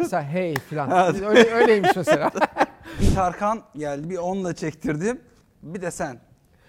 [0.00, 1.14] Mesela hey falan.
[1.24, 2.30] Öyle, öyleymiş mesela.
[3.00, 5.20] Bir Tarkan geldi bir onunla çektirdim.
[5.62, 6.20] Bir de sen.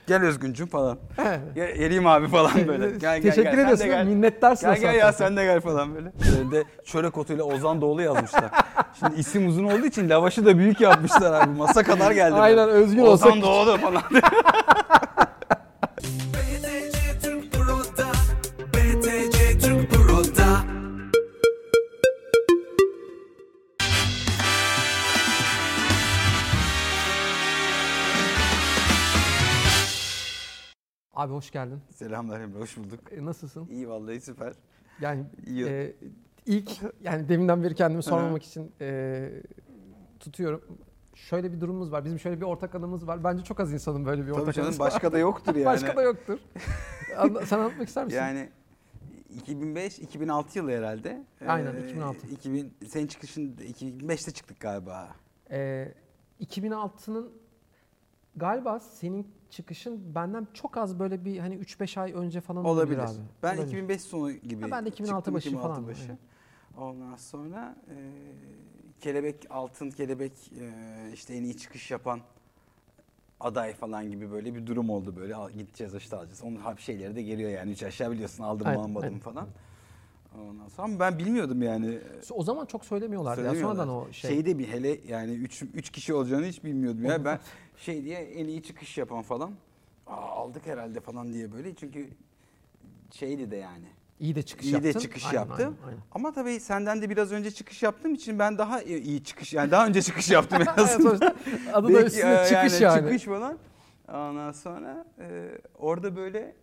[0.07, 0.97] Gel Özgüncüm falan.
[1.55, 2.89] Gel, geleyim abi falan böyle.
[2.89, 3.88] Gel, gel, Teşekkür gel, sen de ediyorsun.
[3.88, 4.05] gel.
[4.05, 6.12] Minnettarsın Gel o gel ya sen de gel falan böyle.
[6.41, 8.52] Önde çörek otuyla Ozan Doğulu yazmışlar.
[8.99, 11.57] Şimdi isim uzun olduğu için lavaşı da büyük yapmışlar abi.
[11.57, 12.36] Masa kadar geldi.
[12.39, 13.41] Aynen, özgün olsa Ozan.
[13.41, 14.04] Doğulu falan.
[31.21, 31.80] Abi hoş geldin.
[31.89, 32.99] Selamlar Emre hoş bulduk.
[33.11, 33.67] E, Nasılsın?
[33.70, 34.53] İyi vallahi süper.
[35.02, 35.66] Yani İyi.
[35.66, 35.93] e,
[36.45, 36.71] ilk
[37.03, 39.29] yani deminden beri kendimi sormamak için e,
[40.20, 40.62] tutuyorum.
[41.15, 42.05] Şöyle bir durumumuz var.
[42.05, 43.23] Bizim şöyle bir ortak anımız var.
[43.23, 44.88] Bence çok az insanın böyle bir Tabii ortak canım anısı var.
[44.91, 45.65] başka da yoktur yani.
[45.65, 46.39] Başka da yoktur.
[47.17, 48.17] Anla- Sen anlatmak ister misin?
[48.17, 48.49] Yani
[49.48, 51.23] 2005-2006 yılı herhalde.
[51.48, 52.27] Aynen, Ee, 2006.
[52.27, 55.09] 2000 senin çıkışın 2005'te çıktık galiba.
[55.51, 55.93] Ee,
[56.41, 57.31] 2006'nın
[58.35, 63.20] galiba senin çıkışın benden çok az böyle bir hani 3-5 ay önce falan olabilir, Olabilir.
[63.20, 63.26] abi.
[63.43, 63.68] Ben Olabilir.
[63.68, 64.62] 2005 sonu gibi.
[64.62, 66.06] Ha, ben de 2006 çıktım, başı 2006 falan, başı.
[66.07, 66.18] evet.
[66.78, 67.96] Ondan sonra e,
[69.02, 70.72] kelebek altın kelebek e,
[71.13, 72.19] işte en iyi çıkış yapan
[73.40, 76.44] aday falan gibi böyle bir durum oldu böyle Al, gideceğiz işte alacağız.
[76.44, 79.19] Onun hap şeyleri de geliyor yani üç aşağı biliyorsun aldım mı Aynen, almadım aynen.
[79.19, 79.47] falan.
[80.40, 82.00] Ondan sonra ben bilmiyordum yani.
[82.31, 83.56] O zaman çok söylemiyorlardı ya.
[83.56, 84.31] Sonradan o şey.
[84.31, 87.25] Şeyde bir hele yani 3 3 kişi olacağını hiç bilmiyordum ya.
[87.25, 87.40] Ben
[87.78, 89.52] şey diye en iyi çıkış yapan falan.
[90.07, 91.75] Aa, aldık herhalde falan diye böyle.
[91.75, 92.09] Çünkü
[93.12, 93.85] şeydi de yani.
[94.19, 94.90] iyi de çıkış iyi yaptın.
[94.94, 95.78] de çıkış Aynen, yaptım.
[95.84, 96.03] aynen, aynen.
[96.12, 99.72] Ama tabii senden de biraz önce çıkış yaptığım için ben daha iyi iyi çıkış yani
[99.72, 101.35] daha önce çıkış yaptım en azından.
[101.74, 103.02] adı da üstünde e, çıkış yani.
[103.02, 103.57] Çıkış falan.
[104.07, 106.56] Ondan sonra e, orada böyle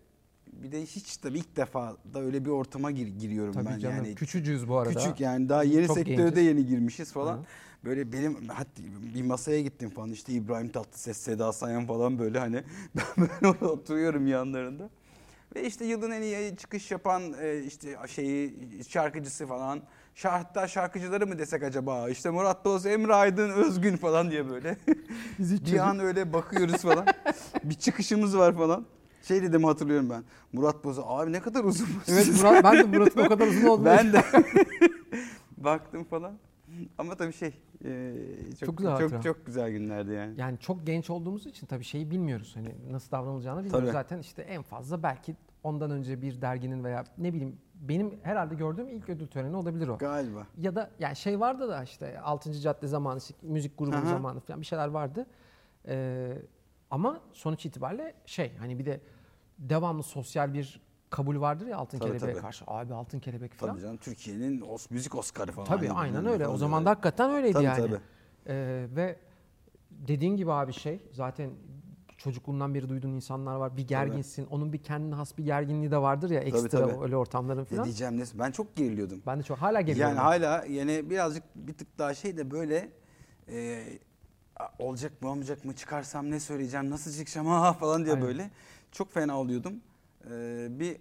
[0.62, 3.96] bir de hiç tabii ilk defa da öyle bir ortama gir, giriyorum Tabii ben canım.
[3.96, 4.14] yani.
[4.14, 4.98] Küçücüğüz bu arada.
[4.98, 6.44] Küçük yani daha yeni Çok sektörde genciz.
[6.44, 7.36] yeni girmişiz falan.
[7.36, 7.42] Hı.
[7.84, 8.82] Böyle benim hatta
[9.14, 12.62] bir masaya gittim falan işte İbrahim Tatlıses, Seda Sayan falan böyle hani
[12.96, 14.90] ben böyle oturuyorum yanlarında.
[15.54, 18.54] Ve işte yılın en iyi çıkış yapan e, işte şeyi
[18.88, 19.82] şarkıcısı falan.
[20.22, 22.08] Hatta şarkıcıları mı desek acaba?
[22.10, 24.76] İşte Murat Boz, Emre Aydın, Özgün falan diye böyle.
[25.38, 27.06] Biz bir an öyle bakıyoruz falan.
[27.64, 28.86] bir çıkışımız var falan.
[29.28, 30.24] Şey dedim hatırlıyorum ben.
[30.52, 31.86] Murat Boz'a abi ne kadar uzun.
[32.08, 34.22] Evet Murat, ben de Murat'ın o kadar uzun olduğunu Ben de
[35.56, 36.38] baktım falan.
[36.98, 38.14] Ama tabii şey e,
[38.60, 40.40] çok, Çok güzel çok, çok güzel günlerdi yani.
[40.40, 42.56] Yani çok genç olduğumuz için tabii şeyi bilmiyoruz.
[42.56, 43.86] Hani nasıl davranılacağını bilmiyoruz.
[43.86, 43.92] Tabii.
[43.92, 48.88] Zaten işte en fazla belki ondan önce bir derginin veya ne bileyim benim herhalde gördüğüm
[48.88, 49.98] ilk ödül töreni olabilir o.
[49.98, 50.46] Galiba.
[50.58, 52.52] Ya da yani şey vardı da işte 6.
[52.52, 54.06] cadde zamanı müzik grubu Aha.
[54.06, 55.26] zamanı falan bir şeyler vardı.
[55.88, 56.38] Ee,
[56.90, 59.00] ama sonuç itibariyle şey hani bir de
[59.58, 60.80] devamlı sosyal bir
[61.10, 62.42] kabul vardır ya altın Tabii, kelebeğe tabii.
[62.42, 62.64] karşı.
[62.68, 63.72] Abi altın kelebek falan.
[63.72, 65.66] Tabii canım Türkiye'nin os, müzik Oscar'ı falan.
[65.68, 66.44] Tabii Hani aynen öyle.
[66.44, 67.76] ne O zaman da hakikaten öyleydi Tabii, yani.
[67.86, 68.00] tabii.
[68.46, 69.16] Ee, ve
[69.90, 71.50] dediğin gibi abi şey zaten
[72.18, 73.76] çocukluğundan beri duyduğun insanlar var.
[73.76, 74.46] Bir gerginsin.
[74.50, 77.02] Onun bir kendine has bir gerginliği de vardır ya ekstra tabii.
[77.02, 77.84] öyle ortamların Ne falan.
[77.84, 78.24] diyeceğim ne?
[78.34, 79.22] Ben çok geriliyordum.
[79.26, 80.16] Ben de çok hala geliyorum.
[80.16, 82.88] Yani hala yani birazcık bir tık daha şey de böyle
[83.48, 83.84] e,
[84.78, 88.26] olacak mı olmayacak mı çıkarsam ne söyleyeceğim nasıl çıkacağım ha falan diye Aynen.
[88.28, 88.50] böyle
[88.92, 89.72] çok fena oluyordum.
[90.30, 90.96] E, bir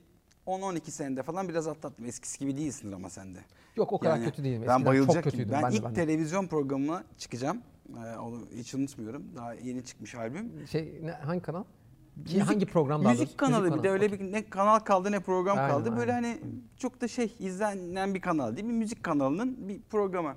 [0.47, 2.05] 10-12 senede falan biraz atlattım.
[2.05, 3.39] Eskisi gibi değilsindir ama sen de.
[3.75, 4.61] Yok o kadar Yani kötü değilim.
[4.61, 5.31] Ben Eskiden bayılacak çok gibi.
[5.31, 5.51] kötüydüm.
[5.53, 5.95] Ben, Ben, de, ilk ben de.
[5.95, 7.61] televizyon programına çıkacağım.
[8.05, 9.23] E, onu hiç unutmuyorum.
[9.35, 10.67] Daha yeni çıkmış albüm.
[10.67, 11.63] Şey ne, hangi kanal?
[11.63, 13.37] Ki Müzik- hangi program daha Müzik doğrusu?
[13.37, 15.97] kanalı bir de kanalı, öyle bir ne kanal kaldı ne program Aynen, kaldı.
[15.97, 16.37] Böyle hani
[16.77, 20.35] çok da şey izlenen bir kanal değil bir müzik kanalının bir programı.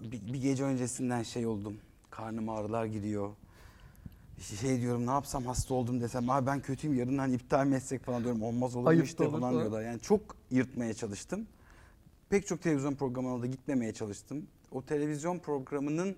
[0.00, 1.78] Bir, bir gece öncesinden şey oldum.
[2.10, 3.30] Karnım ağrılar giriyor.
[4.40, 8.04] Şey diyorum ne yapsam hasta oldum desem abi ben kötüyüm yarın hani iptal mi etsek
[8.04, 9.60] falan diyorum olmaz olur mu Ayıp işte olur falan falan.
[9.60, 9.82] diyorlar.
[9.82, 11.46] Yani çok yırtmaya çalıştım.
[12.28, 14.46] Pek çok televizyon programına da gitmemeye çalıştım.
[14.70, 16.16] O televizyon programının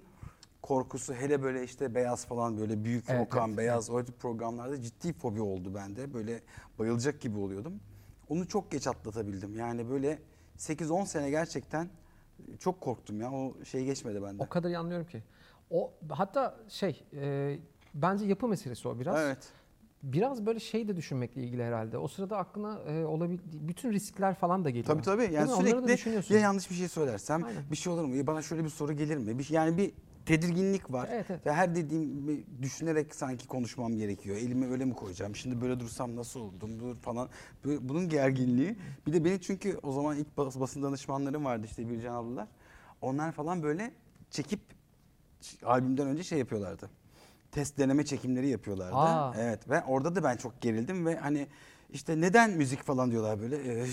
[0.63, 4.83] korkusu hele böyle işte beyaz falan böyle büyük Evet, Okan, evet, beyaz o tip programlarda
[4.83, 6.15] ciddi fobi oldu bende.
[6.15, 6.41] Böyle
[6.79, 7.81] bayılacak gibi oluyordum.
[8.29, 9.57] Onu çok geç atlatabildim.
[9.59, 10.19] Yani böyle
[10.59, 11.89] 8-10 sene gerçekten
[12.59, 13.33] çok korktum ya.
[13.33, 14.43] O şey geçmedi bende.
[14.43, 15.23] O kadar iyi anlıyorum ki.
[15.71, 17.59] O hatta şey e,
[18.03, 19.21] bence yapı meselesi o biraz.
[19.21, 19.39] Evet.
[20.03, 21.99] Biraz böyle şey de düşünmekle ilgili herhalde.
[21.99, 24.87] O sırada aklına e, olabildiği bütün riskler falan da geliyor.
[24.87, 25.35] Tabii tabii.
[25.35, 27.63] Yani sürekli ya yanlış bir şey söylersem Aynen.
[27.71, 28.17] bir şey olur mu?
[28.17, 29.39] Ya bana şöyle bir soru gelir mi?
[29.39, 29.93] Bir, şey- yani bir
[30.27, 31.09] tedirginlik var.
[31.13, 31.47] Evet, evet.
[31.47, 34.37] Ve her dediğimi düşünerek sanki konuşmam gerekiyor.
[34.37, 35.37] Elimi öyle mi koyacağım?
[35.37, 37.29] Şimdi böyle dursam nasıl oldum dur falan.
[37.65, 38.77] Bunun gerginliği.
[39.07, 42.49] Bir de beni çünkü o zaman ilk bas- basın danışmanlarım vardı işte Bircan ablalar.
[43.03, 43.91] Onlar falan böyle
[44.31, 44.61] çekip
[45.65, 46.91] albümden önce şey yapıyorlardı.
[47.57, 48.97] Test deneme çekimleri yapıyorlardı.
[48.97, 49.35] Aa.
[49.39, 51.47] Evet ve orada da ben çok gerildim ve hani
[51.93, 53.57] İşte neden müzik falan diyorlar böyle.
[53.57, 53.85] Ee,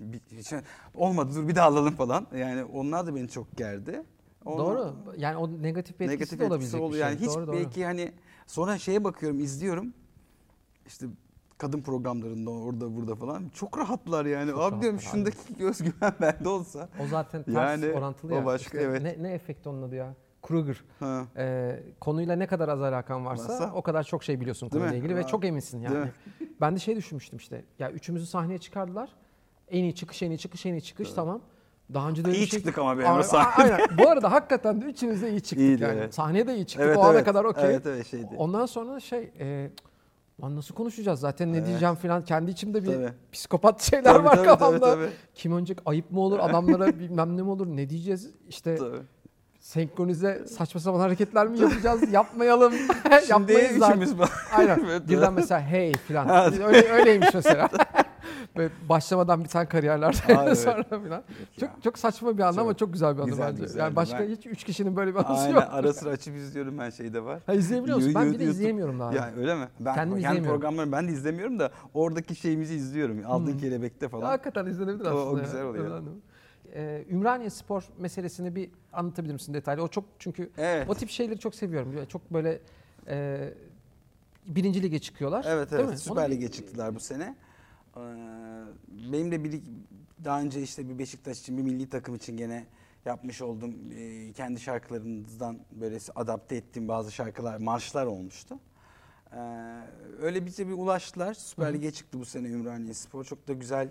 [0.00, 0.58] bir- şey-
[0.94, 2.26] olmadı dur bir daha alalım falan.
[2.36, 4.02] Yani onlar da beni çok gerdi.
[4.44, 4.94] Onlar- Doğru.
[5.16, 6.92] Yani o negatif bir etkisi negatif de etkisi olabilecek oluyor.
[6.94, 7.26] bir Yani şey.
[7.28, 7.56] hiç doğru, doğru.
[7.56, 8.12] belki hani
[8.46, 9.94] sonra şeye bakıyorum izliyorum.
[10.86, 11.06] İşte
[11.58, 14.50] kadın programlarında orada burada falan çok rahatlar yani.
[14.50, 15.32] Çok Abi diyorum rahatlar abi.
[15.32, 16.88] şundaki özgüven bende olsa.
[17.04, 18.44] O zaten ters Yani orantılı o ya.
[18.44, 19.02] başka, İşte evet.
[19.02, 20.14] Ne, ne efekti onun adı ya?
[20.42, 20.84] Kruger.
[21.00, 21.26] Ha.
[21.36, 24.92] Ee, konuyla ne kadar az alakan varsa, Varsa- o kadar çok şey biliyorsun Değil konuyla
[24.92, 24.98] mi?
[24.98, 25.26] ilgili ve Ha.
[25.26, 25.98] çok eminsin yani.
[25.98, 26.12] mi?
[26.60, 27.64] Ben de şey düşünmüştüm işte.
[27.78, 29.10] Ya üçümüzü sahneye çıkardılar.
[29.68, 31.40] En iyi çıkış, en iyi çıkış, en iyi çıkış tamam.
[31.94, 32.58] Daha önce de öyle İyi bir şey...
[32.58, 33.64] çıktık ama benim o sahne.
[33.64, 33.80] Aynen.
[33.98, 35.98] Bu arada hakikaten de üçümüz de iyi çıktık İyiydi, yani.
[35.98, 36.14] evet.
[36.14, 36.96] Sahneye de iyi çıktık.
[36.98, 37.64] O ana kadar okey.
[37.70, 38.28] Evet evet şeydi.
[38.36, 39.32] Ondan sonra şey...
[39.40, 39.70] E,
[40.42, 41.66] Lan nasıl konuşacağız zaten ne Evet.
[41.66, 43.12] diyeceğim falan kendi içimde bir Tabii.
[43.32, 44.94] psikopat şeyler Tabii, var tabii, tabii, kafamda.
[44.94, 45.08] tabii.
[45.34, 48.96] Kim önce ayıp mı olur adamlara bilmem ne mi olur ne diyeceğiz işte Tabii.
[49.60, 52.72] Senkronize saçma sapan hareketler mi yapacağız yapmayalım
[53.26, 54.30] Şimdi yapmayız üçümüz var.
[54.56, 55.32] Aynen Evet, birden evet.
[55.34, 57.68] mesela hey falan öyle, öyleymiş mesela.
[58.56, 61.22] Böyle başlamadan biten kariyerler Aa, sonra falan.
[61.60, 61.74] Çok Ya.
[61.84, 63.62] çok saçma bir Çok ama çok güzel bir güzeldi, bence.
[63.62, 63.78] güzeldi.
[63.80, 65.64] Yani başka Ben- hiç üç kişinin böyle bir anısı Aynen yok.
[65.70, 67.40] ara sıra açıp izliyorum ben şeyde var.
[67.46, 68.12] Ha, izleyebiliyor musun?
[68.14, 69.12] Ben bir de izleyemiyorum daha.
[69.14, 69.68] Ya öyle mi?
[69.80, 70.50] Ben Kendim kendi izleyemiyorum.
[70.60, 73.20] programlarımı ben de izlemiyorum da oradaki şeyimizi izliyorum.
[73.26, 73.58] Aldığın Hmm.
[73.60, 74.26] kelebekte falan.
[74.26, 75.38] Hakikaten izlenebilir O- o aslında.
[75.38, 75.44] ya.
[75.44, 76.02] güzel oluyor.
[76.74, 79.82] Ee, Ümraniye Spor meselesini bir anlatabilir misin detaylı?
[79.82, 80.90] O çok çünkü Evet.
[80.90, 81.96] o tip şeyleri çok seviyorum.
[81.96, 82.60] Yani Çok böyle
[83.08, 83.48] e,
[84.46, 85.44] birinci lige çıkıyorlar.
[85.48, 85.98] Evet değil evet mi?
[85.98, 87.36] Süper Onu- Lig'e çıktılar bu sene.
[87.96, 88.00] Ee,
[89.12, 89.62] benim de bir
[90.24, 92.66] daha önce işte bir Beşiktaş için bir milli takım için gene
[93.04, 98.58] yapmış olduğum e, kendi şarkılarımızdan böyle adapte ettiğim bazı şarkılar, marşlar olmuştu.
[99.32, 99.36] Ee,
[100.22, 101.34] öyle bize bir ulaştılar.
[101.34, 101.74] Süper.
[101.74, 103.24] Lig'e çıktı bu sene Ümraniye Spor.
[103.24, 103.88] Çok da güzel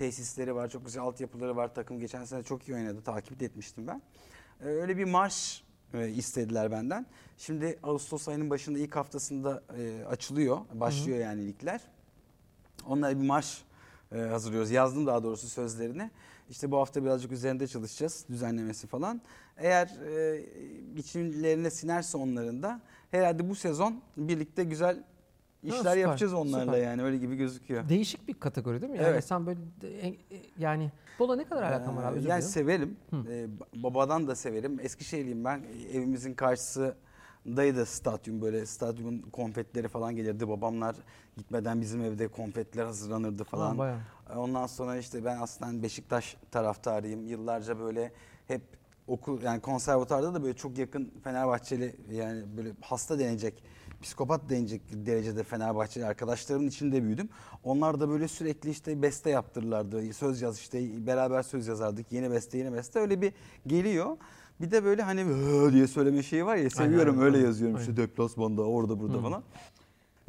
[0.00, 1.74] tesisleri var, çok güzel altyapıları var.
[1.74, 4.02] Takım geçen sene çok iyi oynadı, takip de etmiştim ben.
[4.60, 5.64] Ee, öyle bir marş
[5.94, 7.06] e, istediler benden.
[7.38, 11.80] Şimdi Ağustos ayının başında ilk haftasında e, açılıyor, başlıyor yani ligler.
[12.86, 13.62] Onlara bir marş
[14.12, 14.70] e, hazırlıyoruz.
[14.70, 16.10] Yazdım daha doğrusu sözlerini.
[16.50, 19.20] İşte bu hafta birazcık üzerinde çalışacağız, düzenlemesi falan.
[19.56, 20.44] Eğer e,
[20.96, 22.80] içimlerine sinerse onların da
[23.10, 25.04] herhalde bu sezon birlikte güzel
[25.62, 26.82] işler süper, yapacağız onlarla süper.
[26.86, 27.88] yani öyle gibi gözüküyor.
[27.88, 28.98] Değişik bir kategori değil mi?
[28.98, 29.24] Yani Evet.
[29.24, 30.16] sen böyle e- e-
[30.58, 32.14] yani futbola ne kadar alakan var abi?
[32.14, 32.52] Ee, Özür yani dilerim.
[32.52, 32.96] severim.
[33.10, 33.16] Hı.
[33.30, 33.46] Ee,
[33.82, 34.80] babadan da severim.
[34.82, 35.62] Eskişehirliyim ben.
[35.92, 38.42] Evimizin karşısındaydı stadyum.
[38.42, 40.48] Böyle stadyumun konfetleri falan gelirdi.
[40.48, 40.96] Babamlar
[41.36, 43.98] gitmeden bizim evde konfetler hazırlanırdı Falan bayağı.
[44.36, 47.26] Ondan sonra işte ben aslında Beşiktaş taraftarıyım.
[47.26, 48.12] Yıllarca böyle
[48.48, 48.62] hep
[49.06, 53.64] okul yani konservatuarda da böyle çok yakın Fenerbahçeli yani böyle hasta denecek,
[54.02, 57.28] psikopat denecek derecede Fenerbahçeli arkadaşlarımın içinde büyüdüm.
[57.64, 60.12] Onlar da böyle sürekli işte beste yaptırırlardı.
[60.12, 62.12] Söz yaz işte beraber söz yazardık.
[62.12, 63.32] Yeni beste yeni beste öyle bir
[63.66, 64.16] geliyor.
[64.60, 65.26] Bir de böyle hani
[65.72, 69.22] diye söyleme şeyi var ya seviyorum aynen, öyle aynen, yazıyorum işte deplasmanda orada burada Hı.
[69.22, 69.42] falan.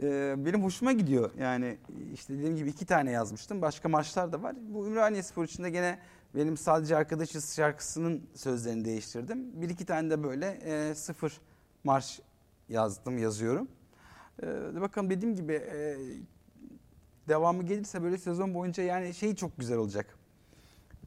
[0.04, 1.32] Ee, benim hoşuma gidiyor.
[1.40, 1.78] Yani
[2.14, 3.62] işte dediğim gibi iki tane yazmıştım.
[3.62, 4.56] Başka maçlar da var.
[4.70, 6.00] Bu Ümraniye Spor için de gene
[6.36, 9.62] benim sadece arkadaşız şarkısının sözlerini değiştirdim.
[9.62, 11.42] Bir iki tane de böyle e, sıfır
[11.84, 12.20] marş
[12.72, 13.68] yazdım, yazıyorum.
[14.44, 15.98] Ee, bakalım dediğim gibi e,
[17.28, 20.18] devamı gelirse böyle sezon boyunca yani şey çok güzel olacak.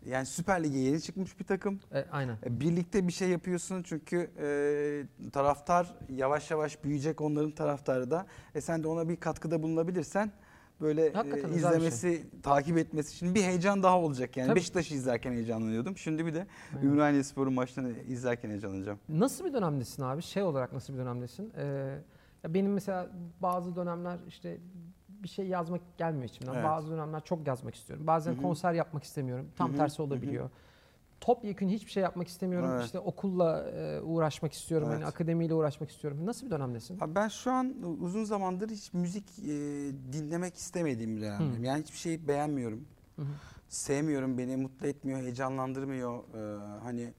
[0.07, 1.81] Yani Süper Lig'e yeni çıkmış bir takım.
[1.95, 2.37] E, aynen.
[2.47, 8.27] E, Birlikte bir şey yapıyorsun çünkü e, taraftar yavaş yavaş büyüyecek onların taraftarı da.
[8.55, 10.33] E sen de ona bir katkıda bulunabilirsen
[10.81, 11.57] böyle e, Hakikaten şey.
[11.57, 14.37] izlemesi, takip etmesi için bir heyecan daha olacak.
[14.37, 14.57] Yani Tabii.
[14.57, 15.97] Beşiktaş'ı izlerken heyecanlanıyordum.
[15.97, 16.87] Şimdi bir de Aynen.
[16.87, 18.99] Ümraniye Spor'un maçlarını izlerken heyecanlanacağım.
[19.09, 20.23] Nasıl bir dönemdesin abi?
[20.23, 21.53] Şey olarak nasıl bir dönemdesin?
[21.57, 21.65] Ee,
[22.45, 24.59] ya benim mesela bazı dönemler işte
[25.09, 26.55] bir şey yazmak gelmiyor içimden.
[26.55, 26.65] Evet.
[26.65, 28.07] Bazı dönemler çok yazmak istiyorum.
[28.07, 28.43] Bazen Hı hı.
[28.43, 29.47] konser yapmak istemiyorum.
[29.57, 30.51] Tam Hı hı, tersi hı hı.
[31.25, 32.71] Topyekun hiçbir şey yapmak istemiyorum.
[32.73, 32.85] Evet.
[32.85, 34.89] İşte okulla e, uğraşmak istiyorum.
[34.89, 35.09] Hani Evet.
[35.09, 36.27] akademiyle uğraşmak istiyorum.
[36.27, 37.01] Nasıl bir dönemdesin?
[37.01, 39.53] Abi ben şu an uzun zamandır hiç müzik e,
[40.13, 41.63] dinlemek istemediğim bir dönemdeyim.
[41.63, 41.67] Hı.
[41.67, 42.85] Yani hiçbir şey beğenmiyorum.
[43.17, 43.27] Hı hı.
[43.69, 46.19] sevmiyorum, beni mutlu etmiyor, heyecanlandırmıyor.
[46.19, 47.15] Ee, hani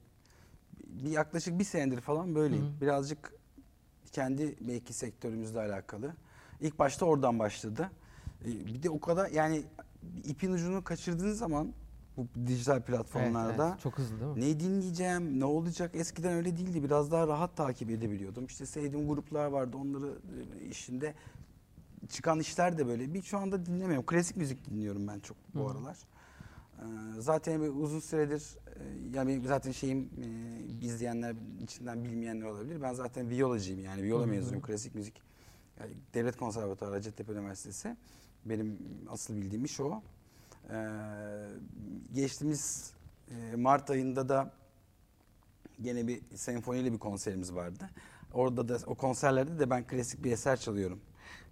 [0.88, 2.66] bir yaklaşık bir senedir falan böyleyim.
[2.66, 2.82] Hı hı.
[2.82, 3.34] Birazcık
[4.12, 6.14] kendi belki sektörümüzle alakalı.
[6.62, 7.92] İlk başta oradan başladı.
[8.46, 9.64] Ee, bir de o kadar yani
[10.24, 11.74] ipin ucunu kaçırdığınız zaman
[12.18, 13.80] bu dijital platformlarda Evet, evet.
[13.80, 14.42] Çok hızlı değil mi?
[14.42, 15.92] ne dinleyeceğim, ne olacak?
[15.94, 16.84] Eskiden öyle değildi.
[16.84, 18.46] Biraz daha rahat takip edebiliyordum.
[18.46, 19.78] İşte sevdiğim gruplar vardı.
[19.78, 20.08] Onları
[20.62, 21.14] e, işinde
[22.10, 23.14] çıkan işler de böyle.
[23.14, 24.06] Bir şu anda dinlemiyorum.
[24.06, 25.72] Klasik müzik dinliyorum ben çok bu Hı.
[25.72, 25.98] aralar.
[26.80, 26.84] Ee,
[27.20, 32.82] zaten bir uzun süredir e, yani zaten şeyim e, izleyenler içinden bilmeyenler olabilir.
[32.82, 34.28] Ben zaten viyolacıyım yani hı.
[34.28, 35.22] mezunuyum klasik müzik.
[35.80, 37.98] Yani Devlet Konservatuarı Hacettepe Üniversitesi.
[38.46, 38.80] Benim
[39.10, 40.02] asıl bildiğim iş o.
[40.72, 40.76] Ee,
[42.14, 42.94] geçtiğimiz
[43.32, 44.52] e, Mart ayında da
[45.82, 47.90] gene bir senfoniyle bir konserimiz vardı.
[48.34, 51.00] Orada da o konserlerde de ben klasik bir eser çalıyorum.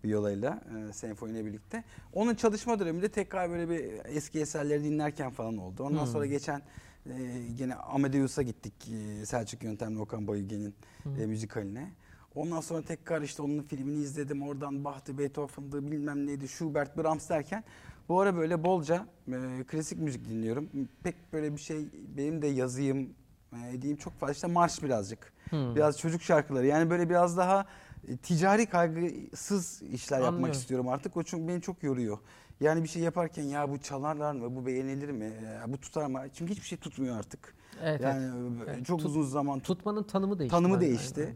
[0.03, 1.83] viyolayla, e, senfoniyle birlikte.
[2.13, 5.83] Onun çalışma döneminde tekrar böyle bir eski eserleri dinlerken falan oldu.
[5.83, 6.11] Ondan Hmm.
[6.11, 6.61] sonra geçen
[7.05, 7.13] e,
[7.59, 10.75] yine Amadeus'a gittik e, Selçuk Yöntemli Okan Bayülgen'in
[11.19, 11.91] e, müzikaline.
[12.35, 14.41] Ondan sonra tekrar işte onun filmini izledim.
[14.41, 17.63] Oradan Bahtı, Beethoven'dı bilmem neydi, Schubert, Brahms derken
[18.09, 20.69] bu ara böyle bolca e, klasik müzik dinliyorum.
[21.03, 23.09] Pek böyle bir şey benim de yazayım
[23.53, 25.33] e, diyeyim çok fazla işte marş birazcık.
[25.49, 25.75] Hmm.
[25.75, 27.65] Biraz çocuk şarkıları yani böyle biraz daha
[28.07, 30.59] e, ticari kaygısız işler yapmak Anlıyorum.
[30.59, 31.17] istiyorum artık.
[31.17, 32.17] O çünkü beni çok yoruyor.
[32.59, 36.21] Yani bir şey yaparken ya bu çalarlar mı, bu beğenilir mi, e, bu tutar mı?
[36.33, 37.55] Çünkü hiçbir şey tutmuyor artık.
[37.83, 38.67] Evet, yani evet.
[38.67, 40.51] e, Evet, çok tut- uzun zaman tut- Tutmanın tanımı değişti.
[40.55, 41.35] tanımı değişti.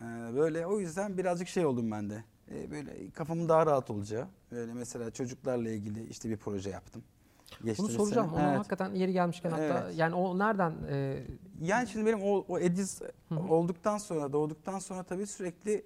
[0.00, 0.04] Ee,
[0.36, 2.24] böyle o yüzden birazcık şey oldum ben de.
[2.50, 4.26] Ee, böyle kafamın daha rahat olacağı.
[4.52, 7.02] Böyle mesela çocuklarla ilgili işte bir proje yaptım.
[7.60, 8.30] Bunu Geçtiğimiz soracağım.
[8.30, 8.38] sene.
[8.40, 8.58] Onu Evet.
[8.58, 9.98] hakikaten yeri gelmişken hatta Evet.
[9.98, 11.22] yani o nereden e,
[11.62, 13.40] Yani şimdi benim o, o Ediz Hı hı.
[13.40, 15.84] olduktan sonra, doğduktan sonra tabii sürekli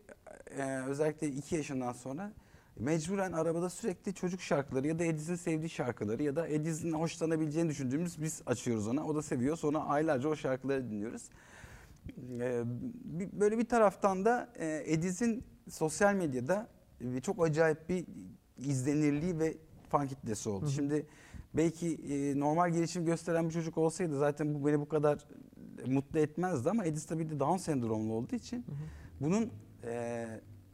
[0.58, 2.32] e, özellikle iki yaşından sonra
[2.78, 8.22] mecburen arabada sürekli çocuk şarkıları ya da Ediz'in sevdiği şarkıları ya da Ediz'in hoşlanabileceğini düşündüğümüz
[8.22, 9.04] biz açıyoruz ona.
[9.06, 9.56] O da seviyor.
[9.56, 11.22] Sonra aylarca o şarkıları dinliyoruz.
[12.40, 12.62] E,
[13.04, 16.68] bir- böyle bir taraftan da e, Ediz'in sosyal medyada
[17.00, 18.06] e, çok acayip bir
[18.58, 19.54] izlenirliği ve
[19.88, 20.62] fan kitlesi oldu.
[20.62, 20.70] Hı hı.
[20.70, 21.06] Şimdi
[21.54, 25.18] belki e, normal gelişim gösteren bir çocuk olsaydı zaten bu beni bu kadar
[25.86, 28.64] mutlu etmezdi ama Edis tabii de Down sendromlu olduğu için
[29.20, 29.50] bunun
[29.84, 30.26] e,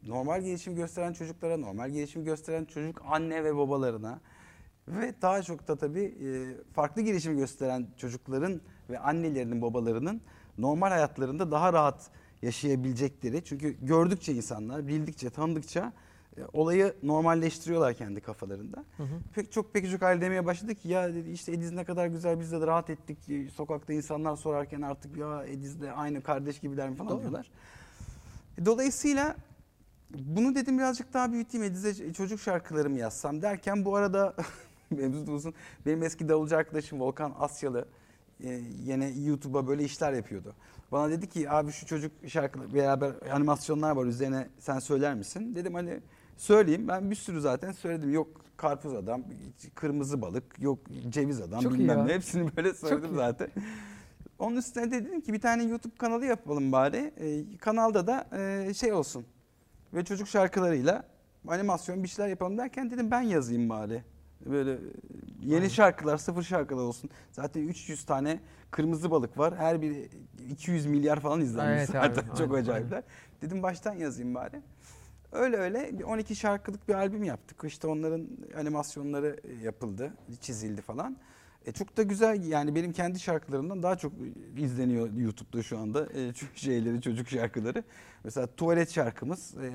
[0.03, 4.21] normal gelişim gösteren çocuklara, normal gelişim gösteren çocuk anne ve babalarına
[4.87, 6.27] ve daha çok da tabii e,
[6.73, 10.21] farklı gelişim gösteren çocukların ve annelerinin babalarının
[10.57, 12.09] normal hayatlarında daha rahat
[12.41, 13.43] yaşayabilecekleri.
[13.43, 15.93] Çünkü gördükçe insanlar, bildikçe, tanıdıkça
[16.37, 18.85] e, olayı normalleştiriyorlar kendi kafalarında.
[18.97, 19.19] Hı hı.
[19.35, 22.39] Pek çok pek çok hal demeye başladı ki ya dedi işte Ediz ne kadar güzel
[22.39, 23.17] biz de rahat ettik.
[23.53, 27.21] Sokakta insanlar sorarken artık ya Ediz'le aynı kardeş gibiler mi falan Doğru.
[27.21, 27.51] diyorlar.
[28.57, 29.35] E, Dolayısıyla
[30.09, 34.35] bunu dedim birazcık daha büyüteyim Ediz'e çocuk şarkılarımı yazsam derken bu arada
[34.91, 35.53] mevzu da uzun.
[35.85, 37.85] Benim eski davulcu arkadaşım Volkan Asyalı
[38.43, 40.55] e, yine YouTube'a böyle işler yapıyordu.
[40.91, 45.55] Bana dedi ki abi şu çocuk şarkıları beraber animasyonlar var üzerine sen söyler misin?
[45.55, 45.99] Dedim hani
[46.37, 48.13] söyleyeyim ben bir sürü zaten söyledim.
[48.13, 49.23] Yok karpuz adam,
[49.75, 50.79] kırmızı balık, yok
[51.09, 53.15] ceviz adam Çok iyi bilmem ne hepsini böyle söyledim iyi.
[53.15, 53.49] zaten.
[54.39, 57.13] Onun üstüne de dedim ki bir tane YouTube kanalı yapalım bari.
[57.17, 59.25] Ee, kanalda da e, şey olsun.
[59.93, 61.03] Ve çocuk şarkılarıyla
[61.47, 64.03] animasyon bir şeyler yapalım derken dedim ben yazayım bari.
[64.45, 64.77] Böyle e,
[65.41, 65.67] yeni Aynen.
[65.67, 67.09] şarkılar, sıfır şarkılar olsun.
[67.31, 68.39] Zaten 300 tane
[68.71, 69.57] kırmızı balık var.
[69.57, 70.09] Her biri
[70.49, 72.21] 200 milyar falan izlenmiş Evet, zaten.
[72.23, 73.03] aynen, Çok aynen, acayipler.
[73.41, 74.61] Dedim baştan yazayım bari.
[75.31, 77.63] Öyle öyle bir 12 şarkılık bir albüm yaptık.
[77.65, 81.17] İşte onların animasyonları yapıldı, çizildi falan.
[81.65, 84.13] E çok da güzel yani benim kendi şarkılarımdan daha çok
[84.57, 87.83] izleniyor YouTube'da şu anda e, çünkü şeyleri çocuk şarkıları.
[88.23, 89.71] Mesela tuvalet şarkımız e,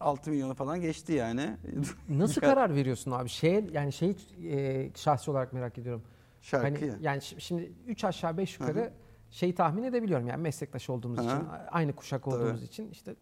[0.00, 1.56] 6 milyonu falan geçti yani.
[2.08, 3.28] Nasıl karar veriyorsun abi?
[3.28, 4.16] Şey yani şeyi
[4.50, 6.02] e, şahsi olarak merak ediyorum.
[6.42, 6.90] Şarkıyı.
[6.90, 8.90] Hani yani şi- şimdi 3 aşağı 5 yukarı Hı hı.
[9.30, 10.26] şeyi tahmin edebiliyorum.
[10.26, 11.26] Yani meslektaş olduğumuz Hı hı.
[11.26, 12.64] için, aynı kuşak olduğumuz Tabii.
[12.64, 13.14] için işte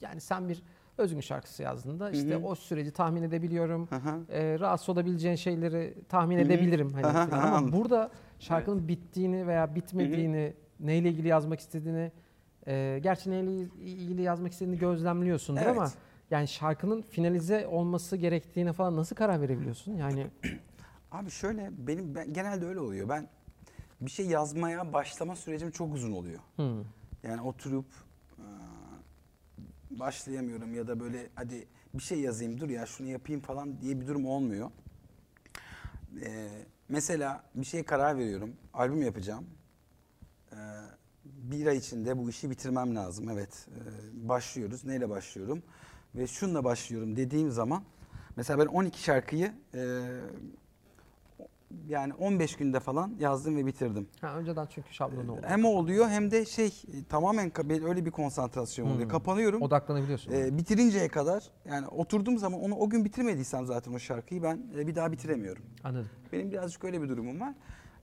[0.00, 0.62] yani sen bir
[0.98, 3.88] özgün şarkısı yazdığında işte o süreci tahmin edebiliyorum.
[4.32, 7.30] E, rahatsız olabileceğin şeyleri tahmin edebilirim hani hı, falan.
[7.30, 7.80] ama anladım.
[7.80, 12.12] burada şarkının bittiğini veya bitmediğini, neyle ilgili yazmak istediğini,
[12.66, 15.76] e, gerçi neyle ilgili yazmak istediğini gözlemliyorsundur Evet.
[15.76, 15.90] ama
[16.30, 19.92] yani şarkının finalize olması gerektiğine falan nasıl karar verebiliyorsun?
[19.92, 20.26] Yani
[21.12, 23.08] Abi şöyle benim ben, genelde öyle oluyor.
[23.08, 23.28] Ben
[24.00, 26.40] bir şey yazmaya başlama sürecim çok uzun oluyor.
[27.22, 27.86] Yani oturup
[29.98, 34.06] başlayamıyorum ya da böyle hadi bir şey yazayım dur ya şunu yapayım falan diye bir
[34.06, 34.70] durum olmuyor.
[36.24, 36.48] E,
[36.88, 38.56] mesela bir şeye karar veriyorum.
[38.74, 39.46] Albüm yapacağım.
[40.52, 40.56] E,
[41.24, 43.28] bir ay içinde bu işi bitirmem lazım.
[43.28, 43.68] Evet.
[43.68, 44.84] e, başlıyoruz.
[44.84, 45.62] Neyle başlıyorum?
[46.14, 47.82] Ve şunla başlıyorum dediğim zaman
[48.36, 50.10] mesela ben 12 şarkıyı e,
[51.88, 54.08] yani 15 günde falan yazdım ve bitirdim.
[54.20, 55.40] ha, önceden çünkü şablonu oldu.
[55.46, 57.52] Hem o oluyor hem de şey e, tamamen
[57.84, 59.02] öyle bir konsantrasyon oluyor.
[59.02, 59.08] Hmm.
[59.08, 59.62] Kapanıyorum.
[59.62, 60.32] Odaklanabiliyorsun.
[60.32, 64.86] E, bitirinceye kadar yani oturduğum zaman onu o gün bitirmediysem zaten o şarkıyı ben e,
[64.86, 65.62] bir daha bitiremiyorum.
[65.84, 66.10] Anladım.
[66.32, 67.54] Benim birazcık öyle bir durumum var.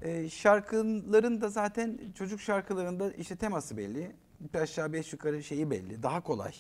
[0.02, 4.12] E, şarkıların da zaten çocuk şarkılarında işte teması belli.
[4.54, 6.04] Bir aşağı beş yukarı şeyi belli.
[6.04, 6.52] Daha kolay.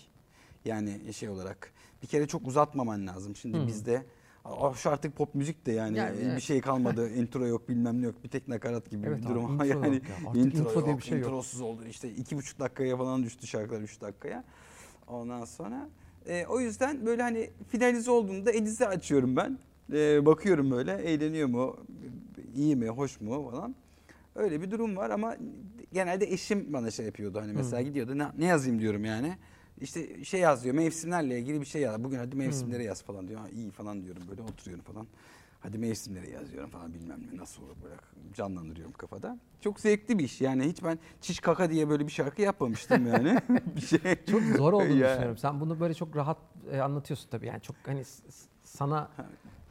[0.65, 3.35] Yani şey olarak bir kere çok uzatmaman lazım.
[3.35, 3.67] Şimdi Hmm.
[3.67, 4.03] bizde "Aa,
[4.75, 6.35] şu artık pop müzik de yani, Yani e, evet.
[6.35, 7.09] bir şey kalmadı.
[7.15, 8.23] intro yok bilmem ne yok.
[8.23, 9.53] Bir tek nakarat gibi Evet bir abi, durum.
[9.53, 10.29] intro yani yok ya.
[10.29, 11.27] Artık intro diye bir şey yok.
[11.27, 11.81] introsuz oldu.
[11.89, 14.43] İşte iki buçuk dakikaya falan düştü şarkılar üç dakikaya.
[15.07, 15.89] Ondan sonra
[16.27, 19.59] e, o yüzden böyle hani finalize olduğunda Ediz'i açıyorum ben.
[19.93, 21.77] E, bakıyorum böyle eğleniyor mu,
[22.55, 23.75] iyi mi, hoş mu falan.
[24.35, 25.35] Öyle bir durum var ama
[25.93, 27.87] genelde eşim bana şey yapıyordu hani mesela Hmm.
[27.87, 29.37] gidiyordu ne, ne yazayım diyorum yani.
[29.81, 32.03] İşte şey yazıyor mevsimlerle ilgili bir şey yaz.
[32.03, 33.39] Bugün hadi mevsimleri yaz falan diyor.
[33.39, 35.07] Ha, iyi falan diyorum böyle oturuyorum falan.
[35.59, 37.95] Hadi mevsimleri yazıyorum falan bilmem ne nasıl olur böyle
[38.33, 39.37] canlandırıyorum kafada.
[39.61, 43.37] Çok zevkli bir iş yani hiç ben çiş kaka diye böyle bir şarkı yapmamıştım yani.
[43.75, 43.99] bir şey.
[44.31, 45.09] Çok zor olduğunu Ya.
[45.09, 45.37] düşünüyorum.
[45.37, 46.37] Sen bunu böyle çok rahat
[46.71, 47.47] e, anlatıyorsun tabii.
[47.47, 48.03] Yani çok hani
[48.63, 49.09] sana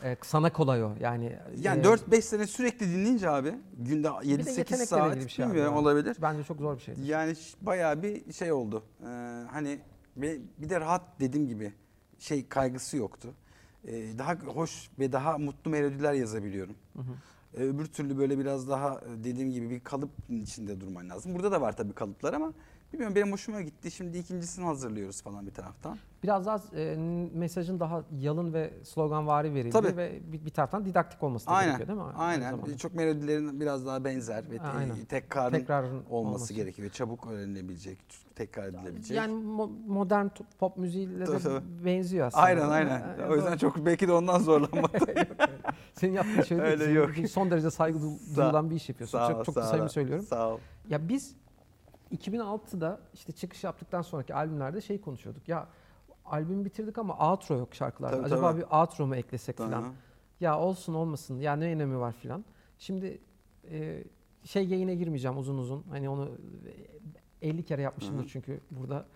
[0.04, 0.92] e, sana kolay o.
[1.00, 5.28] Yani Yani e, 4-5 sene sürekli dinleyince abi günde bir de 7-8 yetenekle saat bir
[5.28, 5.80] şey bilmiyorum ya.
[5.80, 6.16] olabilir.
[6.22, 6.94] Bence çok zor bir şey.
[7.04, 8.82] Yani bayağı bir şey oldu.
[9.02, 9.04] Ee,
[9.50, 9.78] hani
[10.22, 11.72] bir bir de rahat dediğim gibi
[12.18, 13.34] şey kaygısı yoktu.
[13.84, 16.74] Ee, daha hoş ve daha mutlu melodiler yazabiliyorum.
[17.54, 21.34] Ee, öbür türlü böyle biraz daha e, dediğim gibi bir kalıp içinde durman lazım.
[21.34, 22.52] Burada da var tabii kalıplar ama
[22.92, 23.90] bilmiyorum benim hoşuma gitti.
[23.90, 25.98] Şimdi ikincisini hazırlıyoruz falan bir taraftan.
[26.22, 26.96] Biraz daha e,
[27.34, 29.96] mesajın daha yalın ve sloganvari verildi Tabii.
[29.96, 31.76] ve bir, bir taraftan didaktik olması da Aynen.
[31.76, 32.14] gerekiyor değil mi?
[32.16, 32.76] Aynen.
[32.76, 35.04] Çok melodilerin biraz daha benzer ve Aynen.
[35.04, 36.54] Tekrarın olması, olması.
[36.54, 36.90] gerekiyor.
[36.90, 37.98] Çabuk öğrenilebilecek,
[38.34, 39.16] tekrar edilebilecek.
[39.16, 40.26] Yani mo- modern
[40.58, 41.84] pop müziğiyle Tabii, de tabii.
[41.84, 42.42] benziyor aslında.
[42.44, 43.00] Aynen aynen.
[43.20, 43.58] Yani O yüzden doğru.
[43.58, 45.00] çok belki de ondan zorlanmadım.
[45.92, 46.70] Senin yaptığın şey değil.
[46.70, 47.10] Öyle Senin yok.
[47.30, 47.98] Son derece saygı
[48.36, 49.18] duyulan bir iş yapıyorsun.
[49.18, 50.24] Sağ ol, çok çok sağ samimi söylüyorum.
[50.28, 50.58] Sağ ol.
[50.88, 51.34] Ya biz
[52.16, 55.48] 2006'da işte çıkış yaptıktan sonraki albümlerde şey konuşuyorduk.
[55.48, 55.68] Ya
[56.24, 58.16] albümü bitirdik ama outro yok şarkılarda.
[58.16, 58.60] Tabii, Acaba tabii.
[58.60, 59.92] bir outro mu eklesek falan.
[60.40, 61.40] Ya olsun olmasın.
[61.40, 62.44] Ya ne önemi var filan.
[62.78, 63.20] Şimdi
[63.70, 64.04] e,
[64.44, 65.84] şey yayına girmeyeceğim uzun uzun.
[65.90, 66.28] Hani onu
[67.42, 68.28] e, 50 kere yapmışımdır Hı hı.
[68.28, 69.06] çünkü burada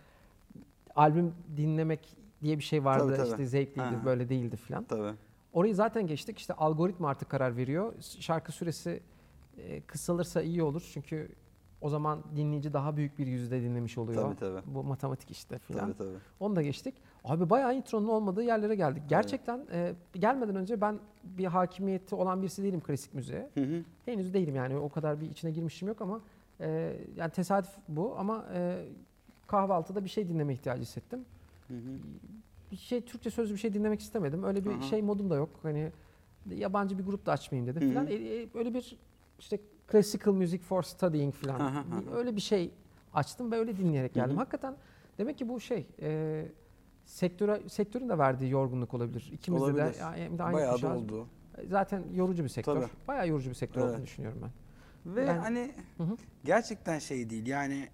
[0.94, 3.06] albüm dinlemek diye bir şey vardı.
[3.06, 3.28] Tabii, tabii.
[3.28, 4.04] İşte zevkliydi, Hı hı.
[4.04, 4.84] böyle değildi filan.
[4.84, 5.16] Tabii.
[5.52, 6.38] Orayı zaten geçtik.
[6.38, 7.92] İşte algoritma artık karar veriyor.
[8.20, 9.00] Şarkı süresi
[9.58, 10.90] e, kısalırsa iyi olur.
[10.92, 11.28] Çünkü
[11.82, 14.22] o zaman dinleyici daha büyük bir yüzde dinlemiş oluyor.
[14.22, 14.74] Tabii tabii.
[14.74, 15.84] Bu matematik işte filan.
[15.84, 16.18] Tabii tabii.
[16.40, 16.94] Onu da geçtik.
[17.24, 19.02] Abi bayağı intronun olmadığı yerlere geldik.
[19.08, 23.50] Gerçekten e, gelmeden önce ben bir hakimiyeti olan birisi değilim klasik müziğe.
[23.54, 23.82] Hı hı.
[24.04, 26.20] Henüz değilim yani o kadar bir içine girmişim yok ama
[26.60, 28.84] e, yani tesadüf bu ama e,
[29.46, 31.24] kahvaltıda bir şey dinleme ihtiyacı hissettim.
[31.68, 31.98] Hı hı.
[32.72, 34.44] Bir şey Türkçe sözlü bir şey dinlemek istemedim.
[34.44, 34.82] Öyle bir Aha.
[34.82, 35.50] şey modum da yok.
[35.62, 35.92] Hani
[36.50, 38.06] yabancı bir grup da açmayayım dedim falan.
[38.06, 38.96] E, e, öyle bir
[39.38, 39.58] işte
[39.92, 41.84] classical music for studying falan.
[42.14, 42.70] Öyle bir şey
[43.14, 44.30] açtım ve öyle dinleyerek geldim.
[44.30, 44.38] Hı hı.
[44.38, 44.76] Hakikaten
[45.18, 46.44] demek ki bu şey e,
[47.04, 49.30] sektöre sektörün de verdiği yorgunluk olabilir.
[49.32, 49.84] İkimiz de Olabilir.
[49.84, 51.26] de aynı Bayağı da oldu.
[51.70, 52.74] Zaten yorucu bir sektör.
[52.74, 52.90] Tabii.
[53.08, 53.90] Bayağı yorucu bir sektör Evet.
[53.90, 54.50] olduğunu düşünüyorum ben.
[55.14, 56.16] Ve Yani- hani Hı hı.
[56.44, 57.88] gerçekten şey değil yani